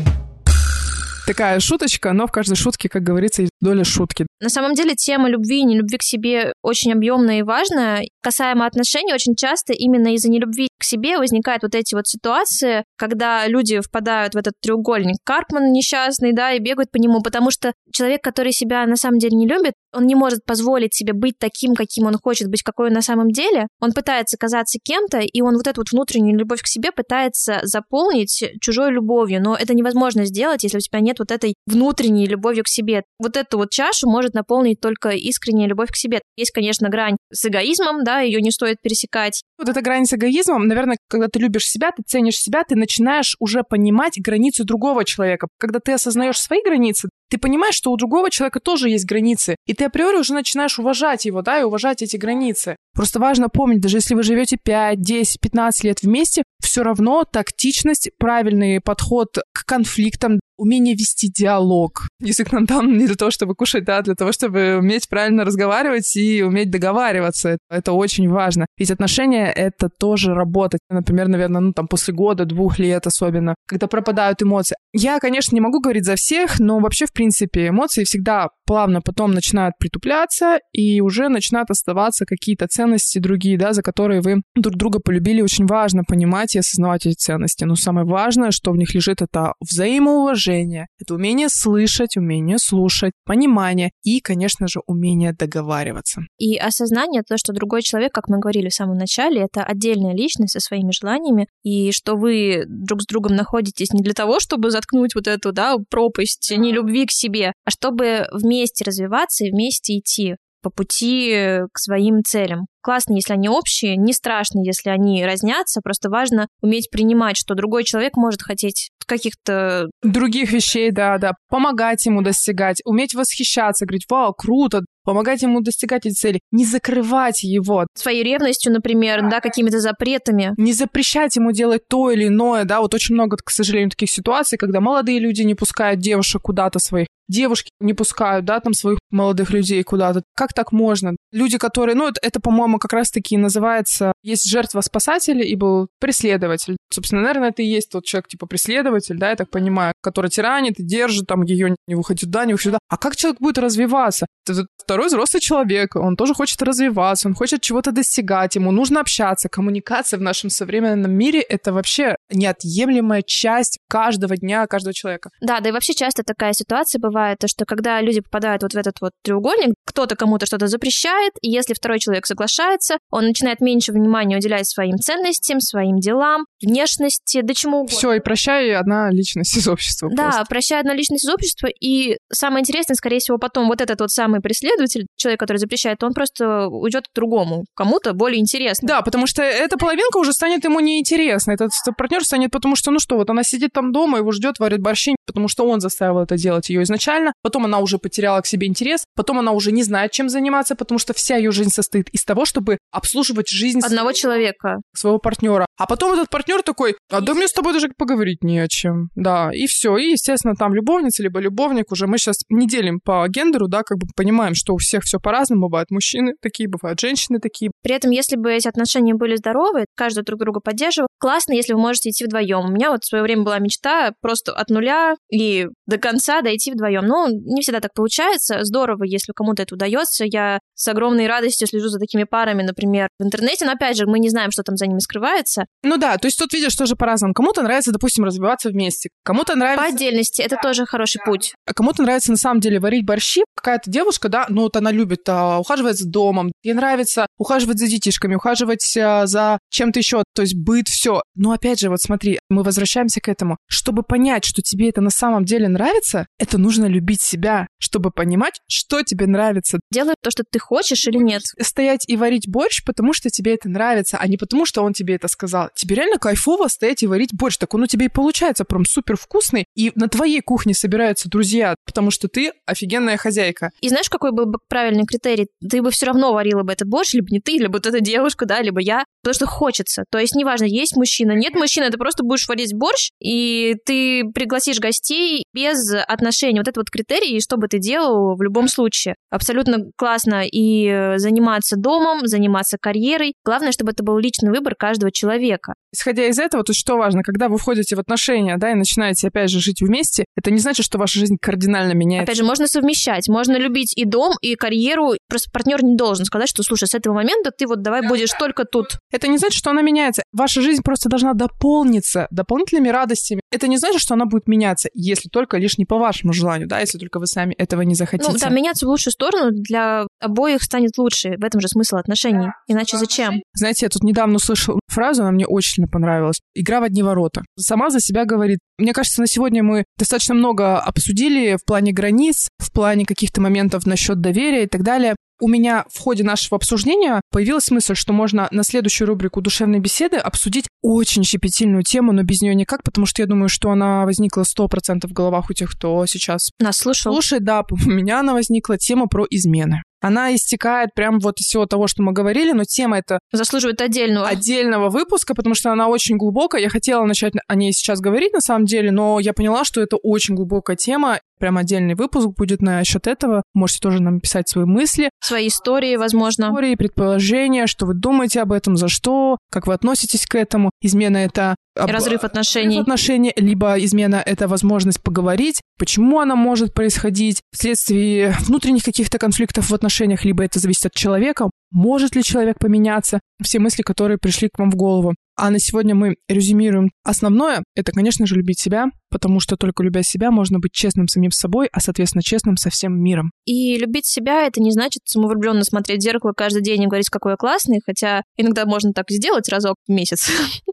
такая 1.29 1.59
шуточка, 1.59 2.11
но 2.11 2.25
в 2.25 2.31
каждой 2.31 2.55
шутке, 2.55 2.89
как 2.89 3.03
говорится, 3.03 3.43
есть 3.43 3.51
доля 3.61 3.83
шутки. 3.83 4.25
На 4.41 4.49
самом 4.49 4.73
деле 4.73 4.95
тема 4.95 5.29
любви 5.29 5.59
и 5.59 5.63
нелюбви 5.63 5.99
к 5.99 6.03
себе 6.03 6.53
очень 6.61 6.93
объемная 6.93 7.39
и 7.39 7.43
важная. 7.43 8.03
Касаемо 8.21 8.65
отношений, 8.65 9.13
очень 9.13 9.35
часто 9.35 9.73
именно 9.73 10.13
из-за 10.13 10.29
нелюбви 10.29 10.67
к 10.79 10.83
себе 10.83 11.17
возникают 11.17 11.63
вот 11.63 11.75
эти 11.75 11.95
вот 11.95 12.07
ситуации, 12.07 12.83
когда 12.97 13.47
люди 13.47 13.79
впадают 13.79 14.33
в 14.33 14.37
этот 14.37 14.53
треугольник 14.61 15.17
Карпман 15.23 15.71
несчастный, 15.71 16.33
да, 16.33 16.53
и 16.53 16.59
бегают 16.59 16.91
по 16.91 16.97
нему, 16.97 17.21
потому 17.21 17.51
что 17.51 17.73
человек, 17.93 18.23
который 18.23 18.51
себя 18.51 18.85
на 18.85 18.95
самом 18.95 19.19
деле 19.19 19.37
не 19.37 19.47
любит, 19.47 19.73
он 19.93 20.05
не 20.05 20.15
может 20.15 20.45
позволить 20.45 20.93
себе 20.93 21.13
быть 21.13 21.35
таким, 21.39 21.75
каким 21.75 22.05
он 22.05 22.15
хочет 22.21 22.49
быть, 22.49 22.63
какой 22.63 22.87
он 22.87 22.93
на 22.93 23.01
самом 23.01 23.31
деле. 23.31 23.67
Он 23.81 23.91
пытается 23.91 24.37
казаться 24.37 24.79
кем-то, 24.83 25.19
и 25.19 25.41
он 25.41 25.55
вот 25.55 25.67
эту 25.67 25.81
вот 25.81 25.91
внутреннюю 25.91 26.37
любовь 26.37 26.61
к 26.61 26.67
себе 26.67 26.91
пытается 26.91 27.59
заполнить 27.63 28.43
чужой 28.61 28.91
любовью, 28.91 29.41
но 29.41 29.55
это 29.55 29.73
невозможно 29.73 30.25
сделать, 30.25 30.63
если 30.63 30.77
у 30.77 30.81
тебя 30.81 30.99
нет 30.99 31.19
вот 31.19 31.31
этой 31.31 31.55
внутренней 31.65 32.27
любовью 32.27 32.63
к 32.63 32.67
себе. 32.67 33.03
Вот 33.19 33.35
эту 33.35 33.57
вот 33.57 33.71
чашу 33.71 34.09
может 34.09 34.33
наполнить 34.33 34.79
только 34.79 35.09
искренняя 35.09 35.67
любовь 35.67 35.89
к 35.89 35.95
себе. 35.95 36.21
Есть, 36.37 36.48
конечно, 36.51 36.89
грань 36.89 37.17
с 37.31 37.45
эгоизмом, 37.45 38.03
да, 38.03 38.21
ее 38.21 38.41
не 38.41 38.51
стоит 38.51 38.81
пересекать. 38.81 39.43
Вот 39.57 39.69
эта 39.69 39.81
грань 39.81 40.05
с 40.05 40.13
эгоизмом, 40.13 40.67
наверное, 40.67 40.97
когда 41.07 41.27
ты 41.27 41.39
любишь 41.39 41.67
себя, 41.67 41.91
ты 41.91 42.03
ценишь 42.05 42.39
себя, 42.39 42.63
ты 42.63 42.75
начинаешь 42.75 43.35
уже 43.39 43.63
понимать 43.63 44.19
границу 44.19 44.65
другого 44.65 45.05
человека. 45.05 45.47
Когда 45.57 45.79
ты 45.79 45.93
осознаешь 45.93 46.39
свои 46.39 46.61
границы, 46.63 47.09
ты 47.29 47.37
понимаешь, 47.37 47.75
что 47.75 47.91
у 47.91 47.97
другого 47.97 48.31
человека 48.31 48.59
тоже 48.59 48.89
есть 48.89 49.05
границы, 49.05 49.55
и 49.67 49.73
ты 49.73 49.85
априори 49.85 50.17
уже 50.17 50.33
начинаешь 50.33 50.79
уважать 50.79 51.25
его, 51.25 51.41
да, 51.41 51.59
и 51.59 51.63
уважать 51.63 52.01
эти 52.01 52.17
границы. 52.17 52.75
Просто 52.93 53.19
важно 53.19 53.49
помнить, 53.49 53.81
даже 53.81 53.97
если 53.97 54.15
вы 54.15 54.23
живете 54.23 54.57
5, 54.61 54.99
10, 54.99 55.39
15 55.39 55.83
лет 55.83 56.01
вместе, 56.01 56.43
все 56.61 56.83
равно 56.83 57.23
тактичность, 57.23 58.09
правильный 58.17 58.81
подход 58.81 59.37
к 59.53 59.65
конфликтам, 59.65 60.39
умение 60.59 60.95
вести 60.95 61.29
диалог. 61.29 62.07
Язык 62.19 62.51
нам 62.51 62.67
там 62.67 62.97
не 62.97 63.07
для 63.07 63.15
того, 63.15 63.31
чтобы 63.31 63.55
кушать, 63.55 63.85
да, 63.85 63.97
а 63.97 64.01
для 64.01 64.15
того, 64.15 64.31
чтобы 64.31 64.77
уметь 64.77 65.07
правильно 65.09 65.45
разговаривать 65.45 66.15
и 66.15 66.43
уметь 66.43 66.69
договариваться. 66.69 67.57
Это 67.69 67.93
очень 67.93 68.29
важно. 68.29 68.65
Ведь 68.77 68.91
отношения— 68.91 69.51
это 69.55 69.89
тоже 69.89 70.33
работать. 70.33 70.81
Например, 70.89 71.27
наверное, 71.27 71.61
ну 71.61 71.73
там 71.73 71.87
после 71.87 72.13
года, 72.13 72.45
двух 72.45 72.79
лет 72.79 73.07
особенно, 73.07 73.55
когда 73.67 73.87
пропадают 73.87 74.41
эмоции. 74.41 74.75
Я, 74.93 75.19
конечно, 75.19 75.55
не 75.55 75.61
могу 75.61 75.79
говорить 75.79 76.05
за 76.05 76.15
всех, 76.15 76.59
но 76.59 76.79
вообще, 76.79 77.05
в 77.05 77.13
принципе, 77.13 77.67
эмоции 77.67 78.03
всегда 78.03 78.49
плавно 78.65 79.01
потом 79.01 79.31
начинают 79.31 79.75
притупляться, 79.79 80.59
и 80.73 81.01
уже 81.01 81.29
начинают 81.29 81.71
оставаться 81.71 82.25
какие-то 82.25 82.67
ценности 82.67 83.17
другие, 83.17 83.57
да, 83.57 83.73
за 83.73 83.81
которые 83.81 84.21
вы 84.21 84.41
друг 84.55 84.75
друга 84.75 84.99
полюбили. 84.99 85.41
Очень 85.41 85.65
важно 85.65 86.03
понимать 86.03 86.55
и 86.55 86.59
осознавать 86.59 87.05
эти 87.05 87.15
ценности. 87.15 87.63
Но 87.63 87.75
самое 87.75 88.05
важное, 88.05 88.51
что 88.51 88.71
в 88.71 88.77
них 88.77 88.93
лежит, 88.93 89.21
это 89.21 89.53
взаимоуважение, 89.59 90.48
уважение, 90.49 90.87
это 90.99 91.13
умение 91.13 91.49
слышать, 91.49 92.17
умение 92.17 92.57
слушать, 92.57 93.13
понимание 93.25 93.91
и, 94.03 94.19
конечно 94.19 94.67
же, 94.67 94.81
умение 94.87 95.33
договариваться. 95.33 96.21
И 96.37 96.57
осознание 96.57 97.23
то, 97.27 97.37
что 97.37 97.53
другой 97.53 97.81
человек, 97.81 98.13
как 98.13 98.27
мы 98.27 98.39
говорили 98.39 98.69
в 98.69 98.73
самом 98.73 98.97
начале, 98.97 99.41
это 99.41 99.63
отдельная 99.63 100.13
личность 100.13 100.53
со 100.53 100.59
своими 100.59 100.91
желаниями, 100.91 101.47
и 101.63 101.91
что 101.91 102.15
вы 102.15 102.65
друг 102.67 103.01
с 103.01 103.05
другом 103.05 103.35
находитесь 103.35 103.91
не 103.91 104.01
для 104.01 104.13
того, 104.13 104.39
чтобы 104.39 104.71
заткнуть 104.71 105.15
вот 105.15 105.27
эту, 105.27 105.51
да, 105.51 105.77
пропасть 105.89 106.51
не 106.55 106.71
любви 106.71 107.05
к 107.05 107.11
себе, 107.11 107.53
а 107.65 107.69
чтобы 107.69 108.27
вместе 108.31 108.83
развиваться 108.83 109.45
и 109.45 109.51
вместе 109.51 109.97
идти 109.97 110.35
по 110.61 110.69
пути 110.69 111.61
к 111.71 111.79
своим 111.79 112.21
целям. 112.23 112.65
Классно, 112.81 113.13
если 113.13 113.33
они 113.33 113.49
общие, 113.49 113.95
не 113.95 114.13
страшно, 114.13 114.59
если 114.59 114.89
они 114.89 115.23
разнятся, 115.23 115.81
просто 115.81 116.09
важно 116.09 116.47
уметь 116.61 116.89
принимать, 116.89 117.37
что 117.37 117.55
другой 117.55 117.83
человек 117.83 118.15
может 118.15 118.41
хотеть 118.41 118.89
каких-то... 119.09 119.89
Других 120.01 120.53
вещей, 120.53 120.91
да, 120.91 121.17
да. 121.17 121.33
Помогать 121.49 122.05
ему 122.05 122.21
достигать, 122.21 122.81
уметь 122.85 123.13
восхищаться, 123.13 123.85
говорить, 123.85 124.05
вау, 124.09 124.33
круто, 124.33 124.83
помогать 125.09 125.41
ему 125.41 125.61
достигать 125.61 126.05
эти 126.05 126.13
цели, 126.13 126.39
не 126.51 126.65
закрывать 126.65 127.41
его. 127.43 127.87
Своей 127.95 128.23
ревностью, 128.23 128.71
например, 128.71 129.27
да, 129.29 129.39
какими-то 129.39 129.79
запретами. 129.79 130.53
Не 130.57 130.71
запрещать 130.71 131.35
ему 131.35 131.51
делать 131.51 131.81
то 131.89 132.11
или 132.11 132.27
иное, 132.27 132.63
да, 132.63 132.79
вот 132.79 132.93
очень 132.93 133.15
много, 133.15 133.37
к 133.43 133.49
сожалению, 133.49 133.89
таких 133.89 134.11
ситуаций, 134.11 134.57
когда 134.57 134.81
молодые 134.81 135.19
люди 135.19 135.41
не 135.41 135.55
пускают 135.55 135.99
девушек 135.99 136.43
куда-то 136.43 136.77
своих, 136.77 137.07
девушки 137.27 137.69
не 137.79 137.93
пускают, 137.93 138.45
да, 138.45 138.59
там 138.59 138.73
своих 138.73 138.99
молодых 139.09 139.51
людей 139.51 139.81
куда-то. 139.83 140.23
Как 140.35 140.53
так 140.53 140.71
можно? 140.71 141.15
Люди, 141.31 141.57
которые, 141.57 141.95
ну, 141.95 142.07
это, 142.07 142.19
это 142.21 142.39
по-моему, 142.39 142.77
как 142.77 142.93
раз-таки 142.93 143.37
называется, 143.37 144.11
есть 144.23 144.49
жертва-спасатель 144.49 145.41
и 145.41 145.55
был 145.55 145.87
преследователь. 145.99 146.77
Собственно, 146.91 147.21
наверное, 147.21 147.49
это 147.49 147.61
и 147.61 147.67
есть 147.67 147.89
тот 147.91 148.05
человек, 148.05 148.27
типа, 148.27 148.47
преследователь, 148.47 148.98
да, 149.07 149.29
я 149.29 149.35
так 149.35 149.49
понимаю, 149.49 149.93
который 150.01 150.29
тиранит 150.29 150.79
и 150.79 150.83
держит 150.83 151.27
там 151.27 151.43
ее, 151.43 151.75
не 151.87 151.95
выходит 151.95 152.21
туда, 152.21 152.45
не 152.45 152.53
выходит 152.53 152.69
сюда. 152.69 152.79
А 152.89 152.97
как 152.97 153.15
человек 153.15 153.39
будет 153.39 153.57
развиваться? 153.57 154.25
Это 154.47 154.65
второй 154.77 155.07
взрослый 155.07 155.41
человек, 155.41 155.95
он 155.95 156.15
тоже 156.15 156.33
хочет 156.33 156.61
развиваться, 156.61 157.27
он 157.27 157.35
хочет 157.35 157.61
чего-то 157.61 157.91
достигать, 157.91 158.55
ему 158.55 158.71
нужно 158.71 159.01
общаться. 159.01 159.49
Коммуникация 159.49 160.17
в 160.17 160.21
нашем 160.21 160.49
современном 160.49 161.11
мире— 161.11 161.41
это 161.49 161.71
вообще 161.73 162.15
неотъемлемая 162.31 163.21
часть 163.25 163.79
каждого 163.87 164.35
дня, 164.37 164.65
каждого 164.67 164.93
человека. 164.93 165.29
Да, 165.41 165.59
да 165.59 165.69
и 165.69 165.71
вообще 165.71 165.93
часто 165.93 166.23
такая 166.23 166.53
ситуация 166.53 166.99
бывает, 166.99 167.37
то, 167.39 167.47
что 167.47 167.65
когда 167.65 168.01
люди 168.01 168.21
попадают 168.21 168.63
вот 168.63 168.73
в 168.73 168.77
этот 168.77 169.01
вот 169.01 169.11
треугольник, 169.23 169.73
кто-то 169.85 170.15
кому-то 170.15 170.45
что-то 170.45 170.67
запрещает, 170.67 171.33
и 171.41 171.49
если 171.49 171.73
второй 171.73 171.99
человек 171.99 172.25
соглашается, 172.25 172.97
он 173.11 173.27
начинает 173.27 173.61
меньше 173.61 173.91
внимания 173.91 174.37
уделять 174.37 174.67
своим 174.67 174.97
ценностям, 174.97 175.59
своим 175.59 175.99
делам, 175.99 176.45
внешности, 176.61 177.41
да 177.41 177.53
чему 177.53 177.79
угодно. 177.79 177.97
Все, 177.97 178.13
и 178.13 178.19
прощай 178.19 178.78
одна 178.79 179.09
личность 179.11 179.55
из 179.57 179.67
общества. 179.67 180.09
Да, 180.11 180.23
просто. 180.23 180.45
прощай 180.49 180.79
одна 180.79 180.93
личность 180.93 181.25
из 181.25 181.29
общества, 181.29 181.67
и 181.67 182.17
самое 182.31 182.61
интересное, 182.61 182.95
скорее 182.95 183.19
всего, 183.19 183.37
потом 183.37 183.67
вот 183.67 183.81
этот 183.81 183.99
вот 183.99 184.11
самый 184.11 184.41
преследователь, 184.41 185.07
человек, 185.15 185.39
который 185.39 185.57
запрещает, 185.57 186.03
он 186.03 186.13
просто 186.13 186.67
уйдет 186.67 187.07
к 187.07 187.15
другому, 187.15 187.65
кому-то 187.75 188.13
более 188.13 188.39
интересно. 188.39 188.87
Да, 188.87 189.01
потому 189.01 189.27
что 189.27 189.41
эта 189.41 189.77
половинка 189.77 190.17
уже 190.17 190.33
станет 190.33 190.63
ему 190.63 190.79
неинтересна. 190.79 191.51
Этот 191.51 191.71
партнер 191.97 192.23
станет, 192.23 192.51
потому 192.51 192.75
что, 192.75 192.91
ну 192.91 192.99
что, 192.99 193.17
вот 193.17 193.29
она 193.29 193.43
сидит 193.43 193.71
там 193.73 193.91
дома, 193.91 194.19
его 194.19 194.31
ждет, 194.31 194.59
варит 194.59 194.81
борщи, 194.81 195.15
потому 195.25 195.47
что 195.47 195.67
он 195.67 195.81
заставил 195.81 196.19
это 196.19 196.37
делать 196.37 196.69
ее 196.69 196.83
изначально. 196.83 197.33
Потом 197.41 197.65
она 197.65 197.79
уже 197.79 197.97
потеряла 197.97 198.41
к 198.41 198.45
себе 198.45 198.67
интерес, 198.67 199.05
потом 199.15 199.39
она 199.39 199.51
уже 199.51 199.71
не 199.71 199.83
знает, 199.83 200.11
чем 200.11 200.29
заниматься, 200.29 200.75
потому 200.75 200.99
что 200.99 201.13
вся 201.13 201.37
ее 201.37 201.51
жизнь 201.51 201.71
состоит 201.71 202.09
из 202.09 202.23
того, 202.23 202.45
чтобы 202.45 202.77
обслуживать 202.91 203.49
жизнь 203.49 203.79
одного 203.83 204.13
человека, 204.13 204.77
своего 204.95 205.19
партнера. 205.19 205.65
А 205.77 205.85
потом 205.85 206.13
этот 206.13 206.29
партнер 206.29 206.61
такой, 206.61 206.95
а 207.11 207.21
да 207.21 207.33
мне 207.33 207.47
с 207.47 207.53
тобой 207.53 207.73
даже 207.73 207.89
поговорить 207.97 208.43
не 208.43 208.59
о 208.59 208.67
чем. 208.69 209.09
Да, 209.15 209.49
и 209.53 209.67
все. 209.67 209.97
И, 209.97 210.11
естественно, 210.11 210.55
там 210.55 210.73
любовница 210.73 211.23
либо 211.23 211.39
любовник 211.39 211.91
уже 211.91 212.07
мы 212.07 212.17
сейчас 212.17 212.37
не 212.49 212.67
делим 212.67 212.99
по 213.03 213.27
гендеру, 213.27 213.67
да, 213.67 213.83
как 213.83 213.97
бы 213.97 214.07
понимаем, 214.15 214.55
что 214.55 214.73
у 214.73 214.77
всех 214.77 215.03
все 215.03 215.19
по-разному. 215.19 215.67
Бывают 215.67 215.91
мужчины 215.91 216.33
такие, 216.41 216.69
бывают 216.69 216.99
женщины 216.99 217.39
такие. 217.39 217.71
При 217.83 217.95
этом, 217.95 218.11
если 218.11 218.35
бы 218.35 218.51
эти 218.51 218.67
отношения 218.67 219.13
были 219.13 219.35
здоровы, 219.35 219.85
каждый 219.95 220.23
друг 220.23 220.39
друга 220.39 220.59
поддерживал, 220.59 221.07
классно, 221.19 221.53
если 221.53 221.73
вы 221.73 221.79
можете 221.79 222.09
идти 222.09 222.25
вдвоем. 222.25 222.65
У 222.65 222.71
меня 222.71 222.91
вот 222.91 223.03
в 223.03 223.07
свое 223.07 223.23
время 223.23 223.43
была 223.43 223.59
мечта 223.59 224.13
просто 224.21 224.53
от 224.53 224.69
нуля 224.69 225.15
и 225.31 225.67
до 225.85 225.97
конца 225.97 226.41
дойти 226.41 226.71
вдвоем. 226.71 227.05
Ну, 227.05 227.27
не 227.29 227.61
всегда 227.61 227.79
так 227.79 227.93
получается. 227.93 228.59
Здорово, 228.63 229.03
если 229.03 229.31
кому-то 229.33 229.63
это 229.63 229.75
удается. 229.75 230.25
Я 230.25 230.59
с 230.75 230.87
огромной 230.87 231.27
радостью 231.27 231.67
слежу 231.67 231.89
за 231.89 231.99
такими 231.99 232.23
парами, 232.23 232.63
например, 232.63 233.09
в 233.19 233.23
интернете, 233.23 233.65
но 233.65 233.71
опять 233.71 233.97
же, 233.97 234.05
мы 234.05 234.19
не 234.19 234.29
знаем, 234.29 234.51
что 234.51 234.63
там 234.63 234.77
за 234.77 234.87
ними 234.87 234.99
скрывается. 234.99 235.65
Ну 235.83 235.97
да, 235.97 236.17
то 236.17 236.27
есть 236.27 236.37
тут 236.37 236.53
видишь 236.53 236.75
тоже 236.75 236.95
по-разному. 236.95 237.33
Кому-то 237.33 237.61
нравится, 237.61 237.91
допустим, 237.91 238.23
развиваться 238.25 238.58
заниматься 238.59 238.69
вместе. 238.69 239.09
Кому-то 239.23 239.55
нравится... 239.55 239.83
По 239.83 239.93
отдельности, 239.93 240.41
это 240.41 240.57
тоже 240.61 240.85
хороший 240.85 241.21
путь. 241.23 241.53
А 241.65 241.73
кому-то 241.73 242.03
нравится 242.03 242.31
на 242.31 242.37
самом 242.37 242.59
деле 242.59 242.79
варить 242.79 243.05
борщи. 243.05 243.43
Какая-то 243.55 243.89
девушка, 243.89 244.29
да, 244.29 244.45
ну 244.49 244.63
вот 244.63 244.75
она 244.75 244.91
любит 244.91 245.27
а, 245.27 245.59
ухаживать 245.59 245.97
за 245.97 246.07
домом, 246.07 246.51
ей 246.63 246.73
нравится 246.73 247.27
ухаживать 247.37 247.79
за 247.79 247.87
детишками, 247.87 248.35
ухаживать 248.35 248.97
а, 248.97 249.25
за 249.27 249.59
чем-то 249.69 249.99
еще, 249.99 250.23
то 250.33 250.41
есть 250.41 250.55
быт, 250.55 250.87
все. 250.87 251.21
Но 251.35 251.51
опять 251.51 251.79
же, 251.79 251.89
вот 251.89 252.01
смотри, 252.01 252.39
мы 252.49 252.63
возвращаемся 252.63 253.21
к 253.21 253.29
этому. 253.29 253.57
Чтобы 253.67 254.03
понять, 254.03 254.45
что 254.45 254.61
тебе 254.61 254.89
это 254.89 255.01
на 255.01 255.09
самом 255.09 255.45
деле 255.45 255.67
нравится, 255.67 256.27
это 256.37 256.57
нужно 256.57 256.85
любить 256.85 257.21
себя, 257.21 257.67
чтобы 257.79 258.11
понимать, 258.11 258.59
что 258.67 259.03
тебе 259.03 259.27
нравится. 259.27 259.79
Делай 259.91 260.15
то, 260.21 260.31
что 260.31 260.43
ты 260.49 260.59
хочешь 260.59 261.05
или 261.07 261.17
нет. 261.17 261.43
Стоять 261.61 262.07
и 262.07 262.17
варить 262.17 262.47
борщ, 262.47 262.83
потому 262.85 263.13
что 263.13 263.29
тебе 263.29 263.55
это 263.55 263.69
нравится, 263.69 264.17
а 264.19 264.27
не 264.27 264.37
потому, 264.37 264.65
что 264.65 264.83
он 264.83 264.93
тебе 264.93 265.15
это 265.15 265.27
сказал. 265.27 265.69
Тебе 265.75 265.95
реально 265.95 266.17
кайфово 266.17 266.67
стоять 266.67 267.03
и 267.03 267.07
варить 267.07 267.33
борщ. 267.33 267.57
Так 267.57 267.73
он 267.73 267.83
у 267.83 267.87
тебя 267.87 268.05
и 268.05 268.09
получается 268.09 268.48
прям 268.67 268.85
супер 268.85 269.15
вкусный. 269.17 269.65
И 269.75 269.91
на 269.95 270.07
твоей 270.07 270.41
кухне 270.41 270.73
собираются 270.73 271.29
друзья, 271.29 271.75
потому 271.85 272.11
что 272.11 272.27
ты 272.27 272.51
офигенная 272.65 273.17
хозяйка. 273.17 273.69
И 273.81 273.89
знаешь, 273.89 274.09
какой 274.09 274.31
был 274.31 274.45
бы 274.45 274.59
правильный 274.67 275.05
критерий? 275.05 275.47
Ты 275.67 275.81
бы 275.81 275.91
все 275.91 276.07
равно 276.07 276.33
варила 276.33 276.63
бы 276.63 276.73
этот 276.73 276.87
борщ, 276.87 277.13
либо 277.13 277.27
не 277.31 277.39
ты, 277.39 277.53
либо 277.53 277.73
вот 277.73 277.85
эта 277.85 277.99
девушка, 277.99 278.45
да, 278.45 278.61
либо 278.61 278.81
я, 278.81 279.03
потому 279.21 279.33
что 279.35 279.45
хочется. 279.45 280.03
То 280.11 280.19
есть 280.19 280.35
неважно, 280.35 280.65
есть 280.65 280.95
мужчина, 280.95 281.33
нет 281.33 281.53
мужчины, 281.53 281.89
ты 281.89 281.97
просто 281.97 282.23
будешь 282.23 282.47
варить 282.47 282.73
борщ, 282.73 283.09
и 283.19 283.75
ты 283.85 284.23
пригласишь 284.33 284.79
гостей 284.79 285.43
без 285.53 285.93
отношений. 285.93 286.59
Вот 286.59 286.67
это 286.67 286.79
вот 286.79 286.89
критерий, 286.89 287.39
что 287.41 287.57
бы 287.57 287.67
ты 287.67 287.79
делал 287.79 288.35
в 288.35 288.41
любом 288.41 288.67
случае. 288.67 289.15
Абсолютно 289.29 289.91
классно 289.97 290.43
и 290.45 291.17
заниматься 291.17 291.75
домом, 291.75 292.27
заниматься 292.27 292.77
карьерой. 292.79 293.33
Главное, 293.43 293.71
чтобы 293.71 293.91
это 293.91 294.03
был 294.03 294.17
личный 294.17 294.51
выбор 294.51 294.75
каждого 294.75 295.11
человека. 295.11 295.73
Исходя 295.93 296.27
из 296.27 296.39
этого, 296.39 296.63
то 296.63 296.73
что 296.73 296.97
важно, 296.97 297.23
когда 297.23 297.49
вы 297.49 297.57
входите 297.57 297.95
в 297.95 297.99
отношения, 297.99 298.38
да, 298.57 298.71
и 298.71 298.75
начинаете, 298.75 299.27
опять 299.27 299.49
же, 299.49 299.59
жить 299.59 299.81
вместе, 299.81 300.25
это 300.35 300.51
не 300.51 300.59
значит, 300.59 300.85
что 300.85 300.97
ваша 300.97 301.19
жизнь 301.19 301.37
кардинально 301.39 301.93
меняется. 301.93 302.23
Опять 302.23 302.37
же, 302.37 302.43
можно 302.43 302.67
совмещать, 302.67 303.27
можно 303.27 303.57
любить 303.57 303.97
и 303.97 304.05
дом, 304.05 304.33
и 304.41 304.55
карьеру. 304.55 305.13
Просто 305.27 305.49
партнер 305.51 305.83
не 305.83 305.95
должен 305.95 306.25
сказать, 306.25 306.49
что, 306.49 306.63
слушай, 306.63 306.87
с 306.87 306.95
этого 306.95 307.13
момента 307.13 307.51
ты 307.51 307.67
вот 307.67 307.81
давай 307.81 308.07
будешь 308.07 308.31
только 308.37 308.65
тут. 308.65 308.99
Это 309.11 309.27
не 309.27 309.37
значит, 309.37 309.57
что 309.57 309.71
она 309.71 309.81
меняется. 309.81 310.23
Ваша 310.33 310.61
жизнь 310.61 310.81
просто 310.83 311.09
должна 311.09 311.33
дополниться 311.33 312.27
дополнительными 312.31 312.89
радостями. 312.89 313.41
Это 313.51 313.67
не 313.67 313.77
значит, 313.77 314.01
что 314.01 314.13
она 314.13 314.25
будет 314.25 314.47
меняться, 314.47 314.89
если 314.93 315.29
только 315.29 315.57
лишь 315.57 315.77
не 315.77 315.85
по 315.85 315.97
вашему 315.97 316.33
желанию, 316.33 316.67
да, 316.67 316.79
если 316.79 316.97
только 316.97 317.19
вы 317.19 317.27
сами 317.27 317.53
этого 317.55 317.81
не 317.81 317.95
захотите. 317.95 318.31
Ну, 318.31 318.37
да, 318.37 318.49
меняться 318.49 318.85
в 318.85 318.89
лучшую 318.89 319.11
сторону 319.11 319.51
для 319.51 320.07
обоих 320.19 320.63
станет 320.63 320.97
лучше. 320.97 321.35
В 321.37 321.43
этом 321.43 321.61
же 321.61 321.67
смысл 321.67 321.97
отношений. 321.97 322.47
Иначе 322.67 322.97
зачем? 322.97 323.41
Знаете, 323.53 323.85
я 323.85 323.89
тут 323.89 324.03
недавно 324.03 324.35
услышала 324.35 324.78
фразу, 324.89 325.23
она 325.23 325.31
мне 325.31 325.45
очень 325.45 325.75
сильно 325.75 325.87
понравилась. 325.87 326.41
Игра 326.55 326.79
в 326.79 326.83
одни 326.83 327.03
ворота. 327.03 327.43
Сама 327.57 327.89
за 327.89 327.99
себя 327.99 328.25
говорит. 328.25 328.59
Мне 328.77 328.93
кажется, 328.93 329.21
на 329.21 329.27
сегодня 329.27 329.63
мы 329.63 329.85
достаточно 329.97 330.35
много 330.35 330.79
обсудили 330.79 331.57
в 331.57 331.65
плане 331.65 331.91
границ, 331.91 332.49
в 332.59 332.71
плане 332.71 333.05
каких-то 333.05 333.41
моментов 333.41 333.85
насчет 333.85 334.21
доверия 334.21 334.63
и 334.63 334.67
так 334.67 334.83
далее. 334.83 335.15
У 335.41 335.47
меня 335.47 335.85
в 335.89 335.99
ходе 335.99 336.23
нашего 336.23 336.57
обсуждения 336.57 337.21
появилась 337.31 337.71
мысль, 337.71 337.95
что 337.95 338.11
можно 338.11 338.49
на 338.51 338.63
следующую 338.63 339.07
рубрику 339.07 339.39
«Душевной 339.41 339.79
беседы» 339.79 340.17
обсудить 340.17 340.67
очень 340.81 341.23
щепетильную 341.23 341.83
тему, 341.83 342.11
но 342.11 342.23
без 342.23 342.41
нее 342.41 342.53
никак, 342.53 342.83
потому 342.83 343.05
что 343.05 343.21
я 343.21 343.25
думаю, 343.25 343.47
что 343.47 343.71
она 343.71 344.03
возникла 344.03 344.41
100% 344.41 345.07
в 345.07 345.13
головах 345.13 345.49
у 345.49 345.53
тех, 345.53 345.71
кто 345.71 346.05
сейчас 346.07 346.51
нас 346.59 346.77
слушал. 346.77 347.13
Слушай, 347.13 347.39
да, 347.39 347.63
у 347.71 347.89
меня 347.89 348.19
она 348.19 348.33
возникла 348.33 348.77
тема 348.77 349.07
про 349.07 349.25
измены. 349.29 349.81
Она 350.01 350.33
истекает 350.33 350.89
прям 350.95 351.19
вот 351.19 351.39
из 351.39 351.45
всего 351.45 351.65
того, 351.65 351.87
что 351.87 352.03
мы 352.03 352.13
говорили, 352.13 352.51
но 352.51 352.63
тема 352.63 352.97
это 352.97 353.19
заслуживает 353.31 353.81
отдельного 353.81 354.27
отдельного 354.27 354.89
выпуска, 354.89 355.35
потому 355.35 355.55
что 355.55 355.71
она 355.71 355.87
очень 355.87 356.17
глубокая. 356.17 356.61
Я 356.61 356.69
хотела 356.69 357.05
начать 357.05 357.33
о 357.47 357.55
ней 357.55 357.73
сейчас 357.73 357.99
говорить 357.99 358.33
на 358.33 358.41
самом 358.41 358.65
деле, 358.65 358.91
но 358.91 359.19
я 359.19 359.33
поняла, 359.33 359.63
что 359.63 359.81
это 359.81 359.97
очень 359.97 360.35
глубокая 360.35 360.75
тема. 360.75 361.19
Прям 361.39 361.57
отдельный 361.57 361.95
выпуск 361.95 362.29
будет 362.37 362.61
на 362.61 362.83
счет 362.83 363.07
этого. 363.07 363.43
Можете 363.53 363.79
тоже 363.79 364.01
нам 364.01 364.19
писать 364.19 364.49
свои 364.49 364.65
мысли. 364.65 365.09
Свои 365.21 365.47
истории, 365.47 365.95
возможно. 365.95 366.45
Истории, 366.45 366.75
предположения, 366.75 367.65
что 367.65 367.85
вы 367.85 367.93
думаете 367.93 368.41
об 368.41 368.51
этом, 368.51 368.75
за 368.75 368.89
что, 368.89 369.37
как 369.51 369.67
вы 369.67 369.73
относитесь 369.73 370.25
к 370.25 370.35
этому. 370.35 370.71
Измена— 370.81 371.17
это. 371.17 371.55
Разрыв 371.87 372.23
отношений. 372.23 372.67
Разрыв 372.67 372.81
отношений, 372.81 373.33
либо 373.35 373.75
измена— 373.83 374.21
это 374.25 374.47
возможность 374.47 375.01
поговорить, 375.01 375.61
почему 375.77 376.19
она 376.19 376.35
может 376.35 376.73
происходить 376.73 377.41
вследствие 377.53 378.35
внутренних 378.41 378.83
каких-то 378.83 379.17
конфликтов 379.17 379.69
в 379.69 379.73
отношениях, 379.73 380.25
либо 380.25 380.43
это 380.43 380.59
зависит 380.59 380.87
от 380.87 380.93
человека, 380.93 381.49
может 381.71 382.15
ли 382.15 382.23
человек 382.23 382.57
поменяться, 382.59 383.19
все 383.43 383.59
мысли, 383.59 383.83
которые 383.83 384.17
пришли 384.17 384.49
к 384.49 384.59
вам 384.59 384.71
в 384.71 384.75
голову. 384.75 385.13
А 385.41 385.51
на 385.51 385.59
сегодня 385.59 385.95
мы 385.95 386.17
резюмируем. 386.27 386.89
Основное— 387.05 387.63
это, 387.75 387.93
конечно 387.93 388.25
же, 388.25 388.35
любить 388.35 388.59
себя, 388.59 388.87
потому 389.09 389.39
что 389.39 389.55
только 389.55 389.83
любя 389.83 390.03
себя, 390.03 390.31
можно 390.31 390.59
быть 390.59 390.73
честным 390.73 391.07
самим 391.07 391.31
собой, 391.31 391.69
а, 391.71 391.79
соответственно, 391.79 392.21
честным 392.21 392.57
со 392.57 392.69
всем 392.69 393.01
миром. 393.01 393.31
И 393.45 393.77
любить 393.77 394.05
себя— 394.05 394.45
это 394.47 394.61
не 394.61 394.71
значит 394.71 395.03
самовлюбленно 395.05 395.63
смотреть 395.63 396.01
в 396.01 396.03
зеркало 396.03 396.33
каждый 396.35 396.61
день 396.61 396.83
и 396.83 396.87
говорить, 396.87 397.09
какой 397.09 397.33
я 397.33 397.35
классный, 397.37 397.79
хотя 397.85 398.23
иногда 398.35 398.65
можно 398.65 398.91
так 398.91 399.05
сделать 399.09 399.47
разок 399.47 399.77
в 399.87 399.91
месяц. 399.91 400.29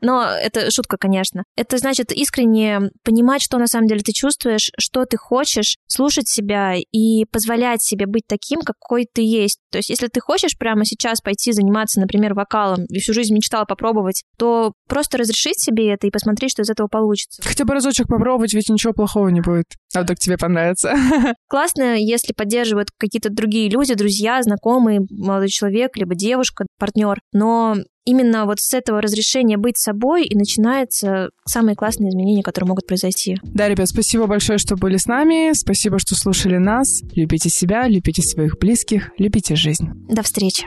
Но 0.00 0.24
это 0.24 0.70
шутка, 0.70 0.96
конечно. 0.96 1.44
Это 1.56 1.78
значит 1.78 2.12
искренне 2.12 2.90
понимать, 3.02 3.42
что 3.42 3.58
на 3.58 3.66
самом 3.66 3.86
деле 3.86 4.00
ты 4.00 4.12
чувствуешь, 4.12 4.70
что 4.78 5.04
ты 5.04 5.16
хочешь, 5.16 5.76
слушать 5.86 6.28
себя 6.28 6.74
и 6.76 7.24
позволять 7.26 7.82
себе 7.82 8.06
быть 8.06 8.24
таким, 8.26 8.60
какой 8.60 9.06
ты 9.12 9.22
есть. 9.22 9.58
То 9.70 9.78
есть, 9.78 9.90
если 9.90 10.08
ты 10.08 10.20
хочешь 10.20 10.56
прямо 10.58 10.84
сейчас 10.84 11.20
пойти 11.20 11.52
заниматься, 11.52 12.00
например, 12.00 12.34
вокалом, 12.34 12.84
и 12.86 13.00
всю 13.00 13.12
жизнь 13.12 13.34
мечтала 13.34 13.64
попробовать, 13.64 14.24
то 14.38 14.72
просто 14.88 15.18
разрешить 15.18 15.60
себе 15.60 15.92
это 15.92 16.06
и 16.06 16.10
посмотреть, 16.10 16.52
что 16.52 16.62
из 16.62 16.70
этого 16.70 16.88
получится. 16.88 17.42
Хотя 17.42 17.64
бы 17.64 17.74
разочек 17.74 18.06
попробовать, 18.08 18.54
ведь 18.54 18.68
ничего 18.68 18.92
плохого 18.92 19.28
не 19.28 19.40
будет. 19.40 19.66
А 19.94 20.02
вдруг 20.02 20.18
тебе 20.18 20.36
понравится. 20.36 20.94
Классно, 21.48 21.96
если 21.96 22.32
поддерживают 22.32 22.88
какие-то 22.98 23.30
другие 23.30 23.68
люди, 23.68 23.94
друзья, 23.94 24.42
знакомые, 24.42 25.00
молодой 25.10 25.48
человек, 25.48 25.96
либо 25.96 26.14
девушка, 26.14 26.66
партнер. 26.78 27.20
Но 27.32 27.76
именно 28.04 28.44
вот 28.44 28.60
с 28.60 28.74
этого 28.74 29.00
разрешения 29.00 29.56
быть 29.56 29.78
собой 29.78 30.26
и 30.26 30.36
начинаются 30.36 31.30
самые 31.46 31.76
классные 31.76 32.10
изменения, 32.10 32.42
которые 32.42 32.68
могут 32.68 32.86
произойти. 32.86 33.38
Да, 33.42 33.68
ребят, 33.68 33.88
спасибо 33.88 34.26
большое, 34.26 34.58
что 34.58 34.76
были 34.76 34.96
с 34.96 35.06
нами. 35.06 35.52
Спасибо, 35.54 35.98
что 35.98 36.14
слушали 36.14 36.56
нас. 36.56 37.02
Любите 37.14 37.48
себя, 37.48 37.88
любите 37.88 38.22
своих 38.22 38.58
близких, 38.58 39.10
любите 39.18 39.56
жизнь. 39.56 39.88
До 40.08 40.22
встречи. 40.22 40.66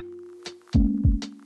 thank 0.74 1.26
you 1.26 1.37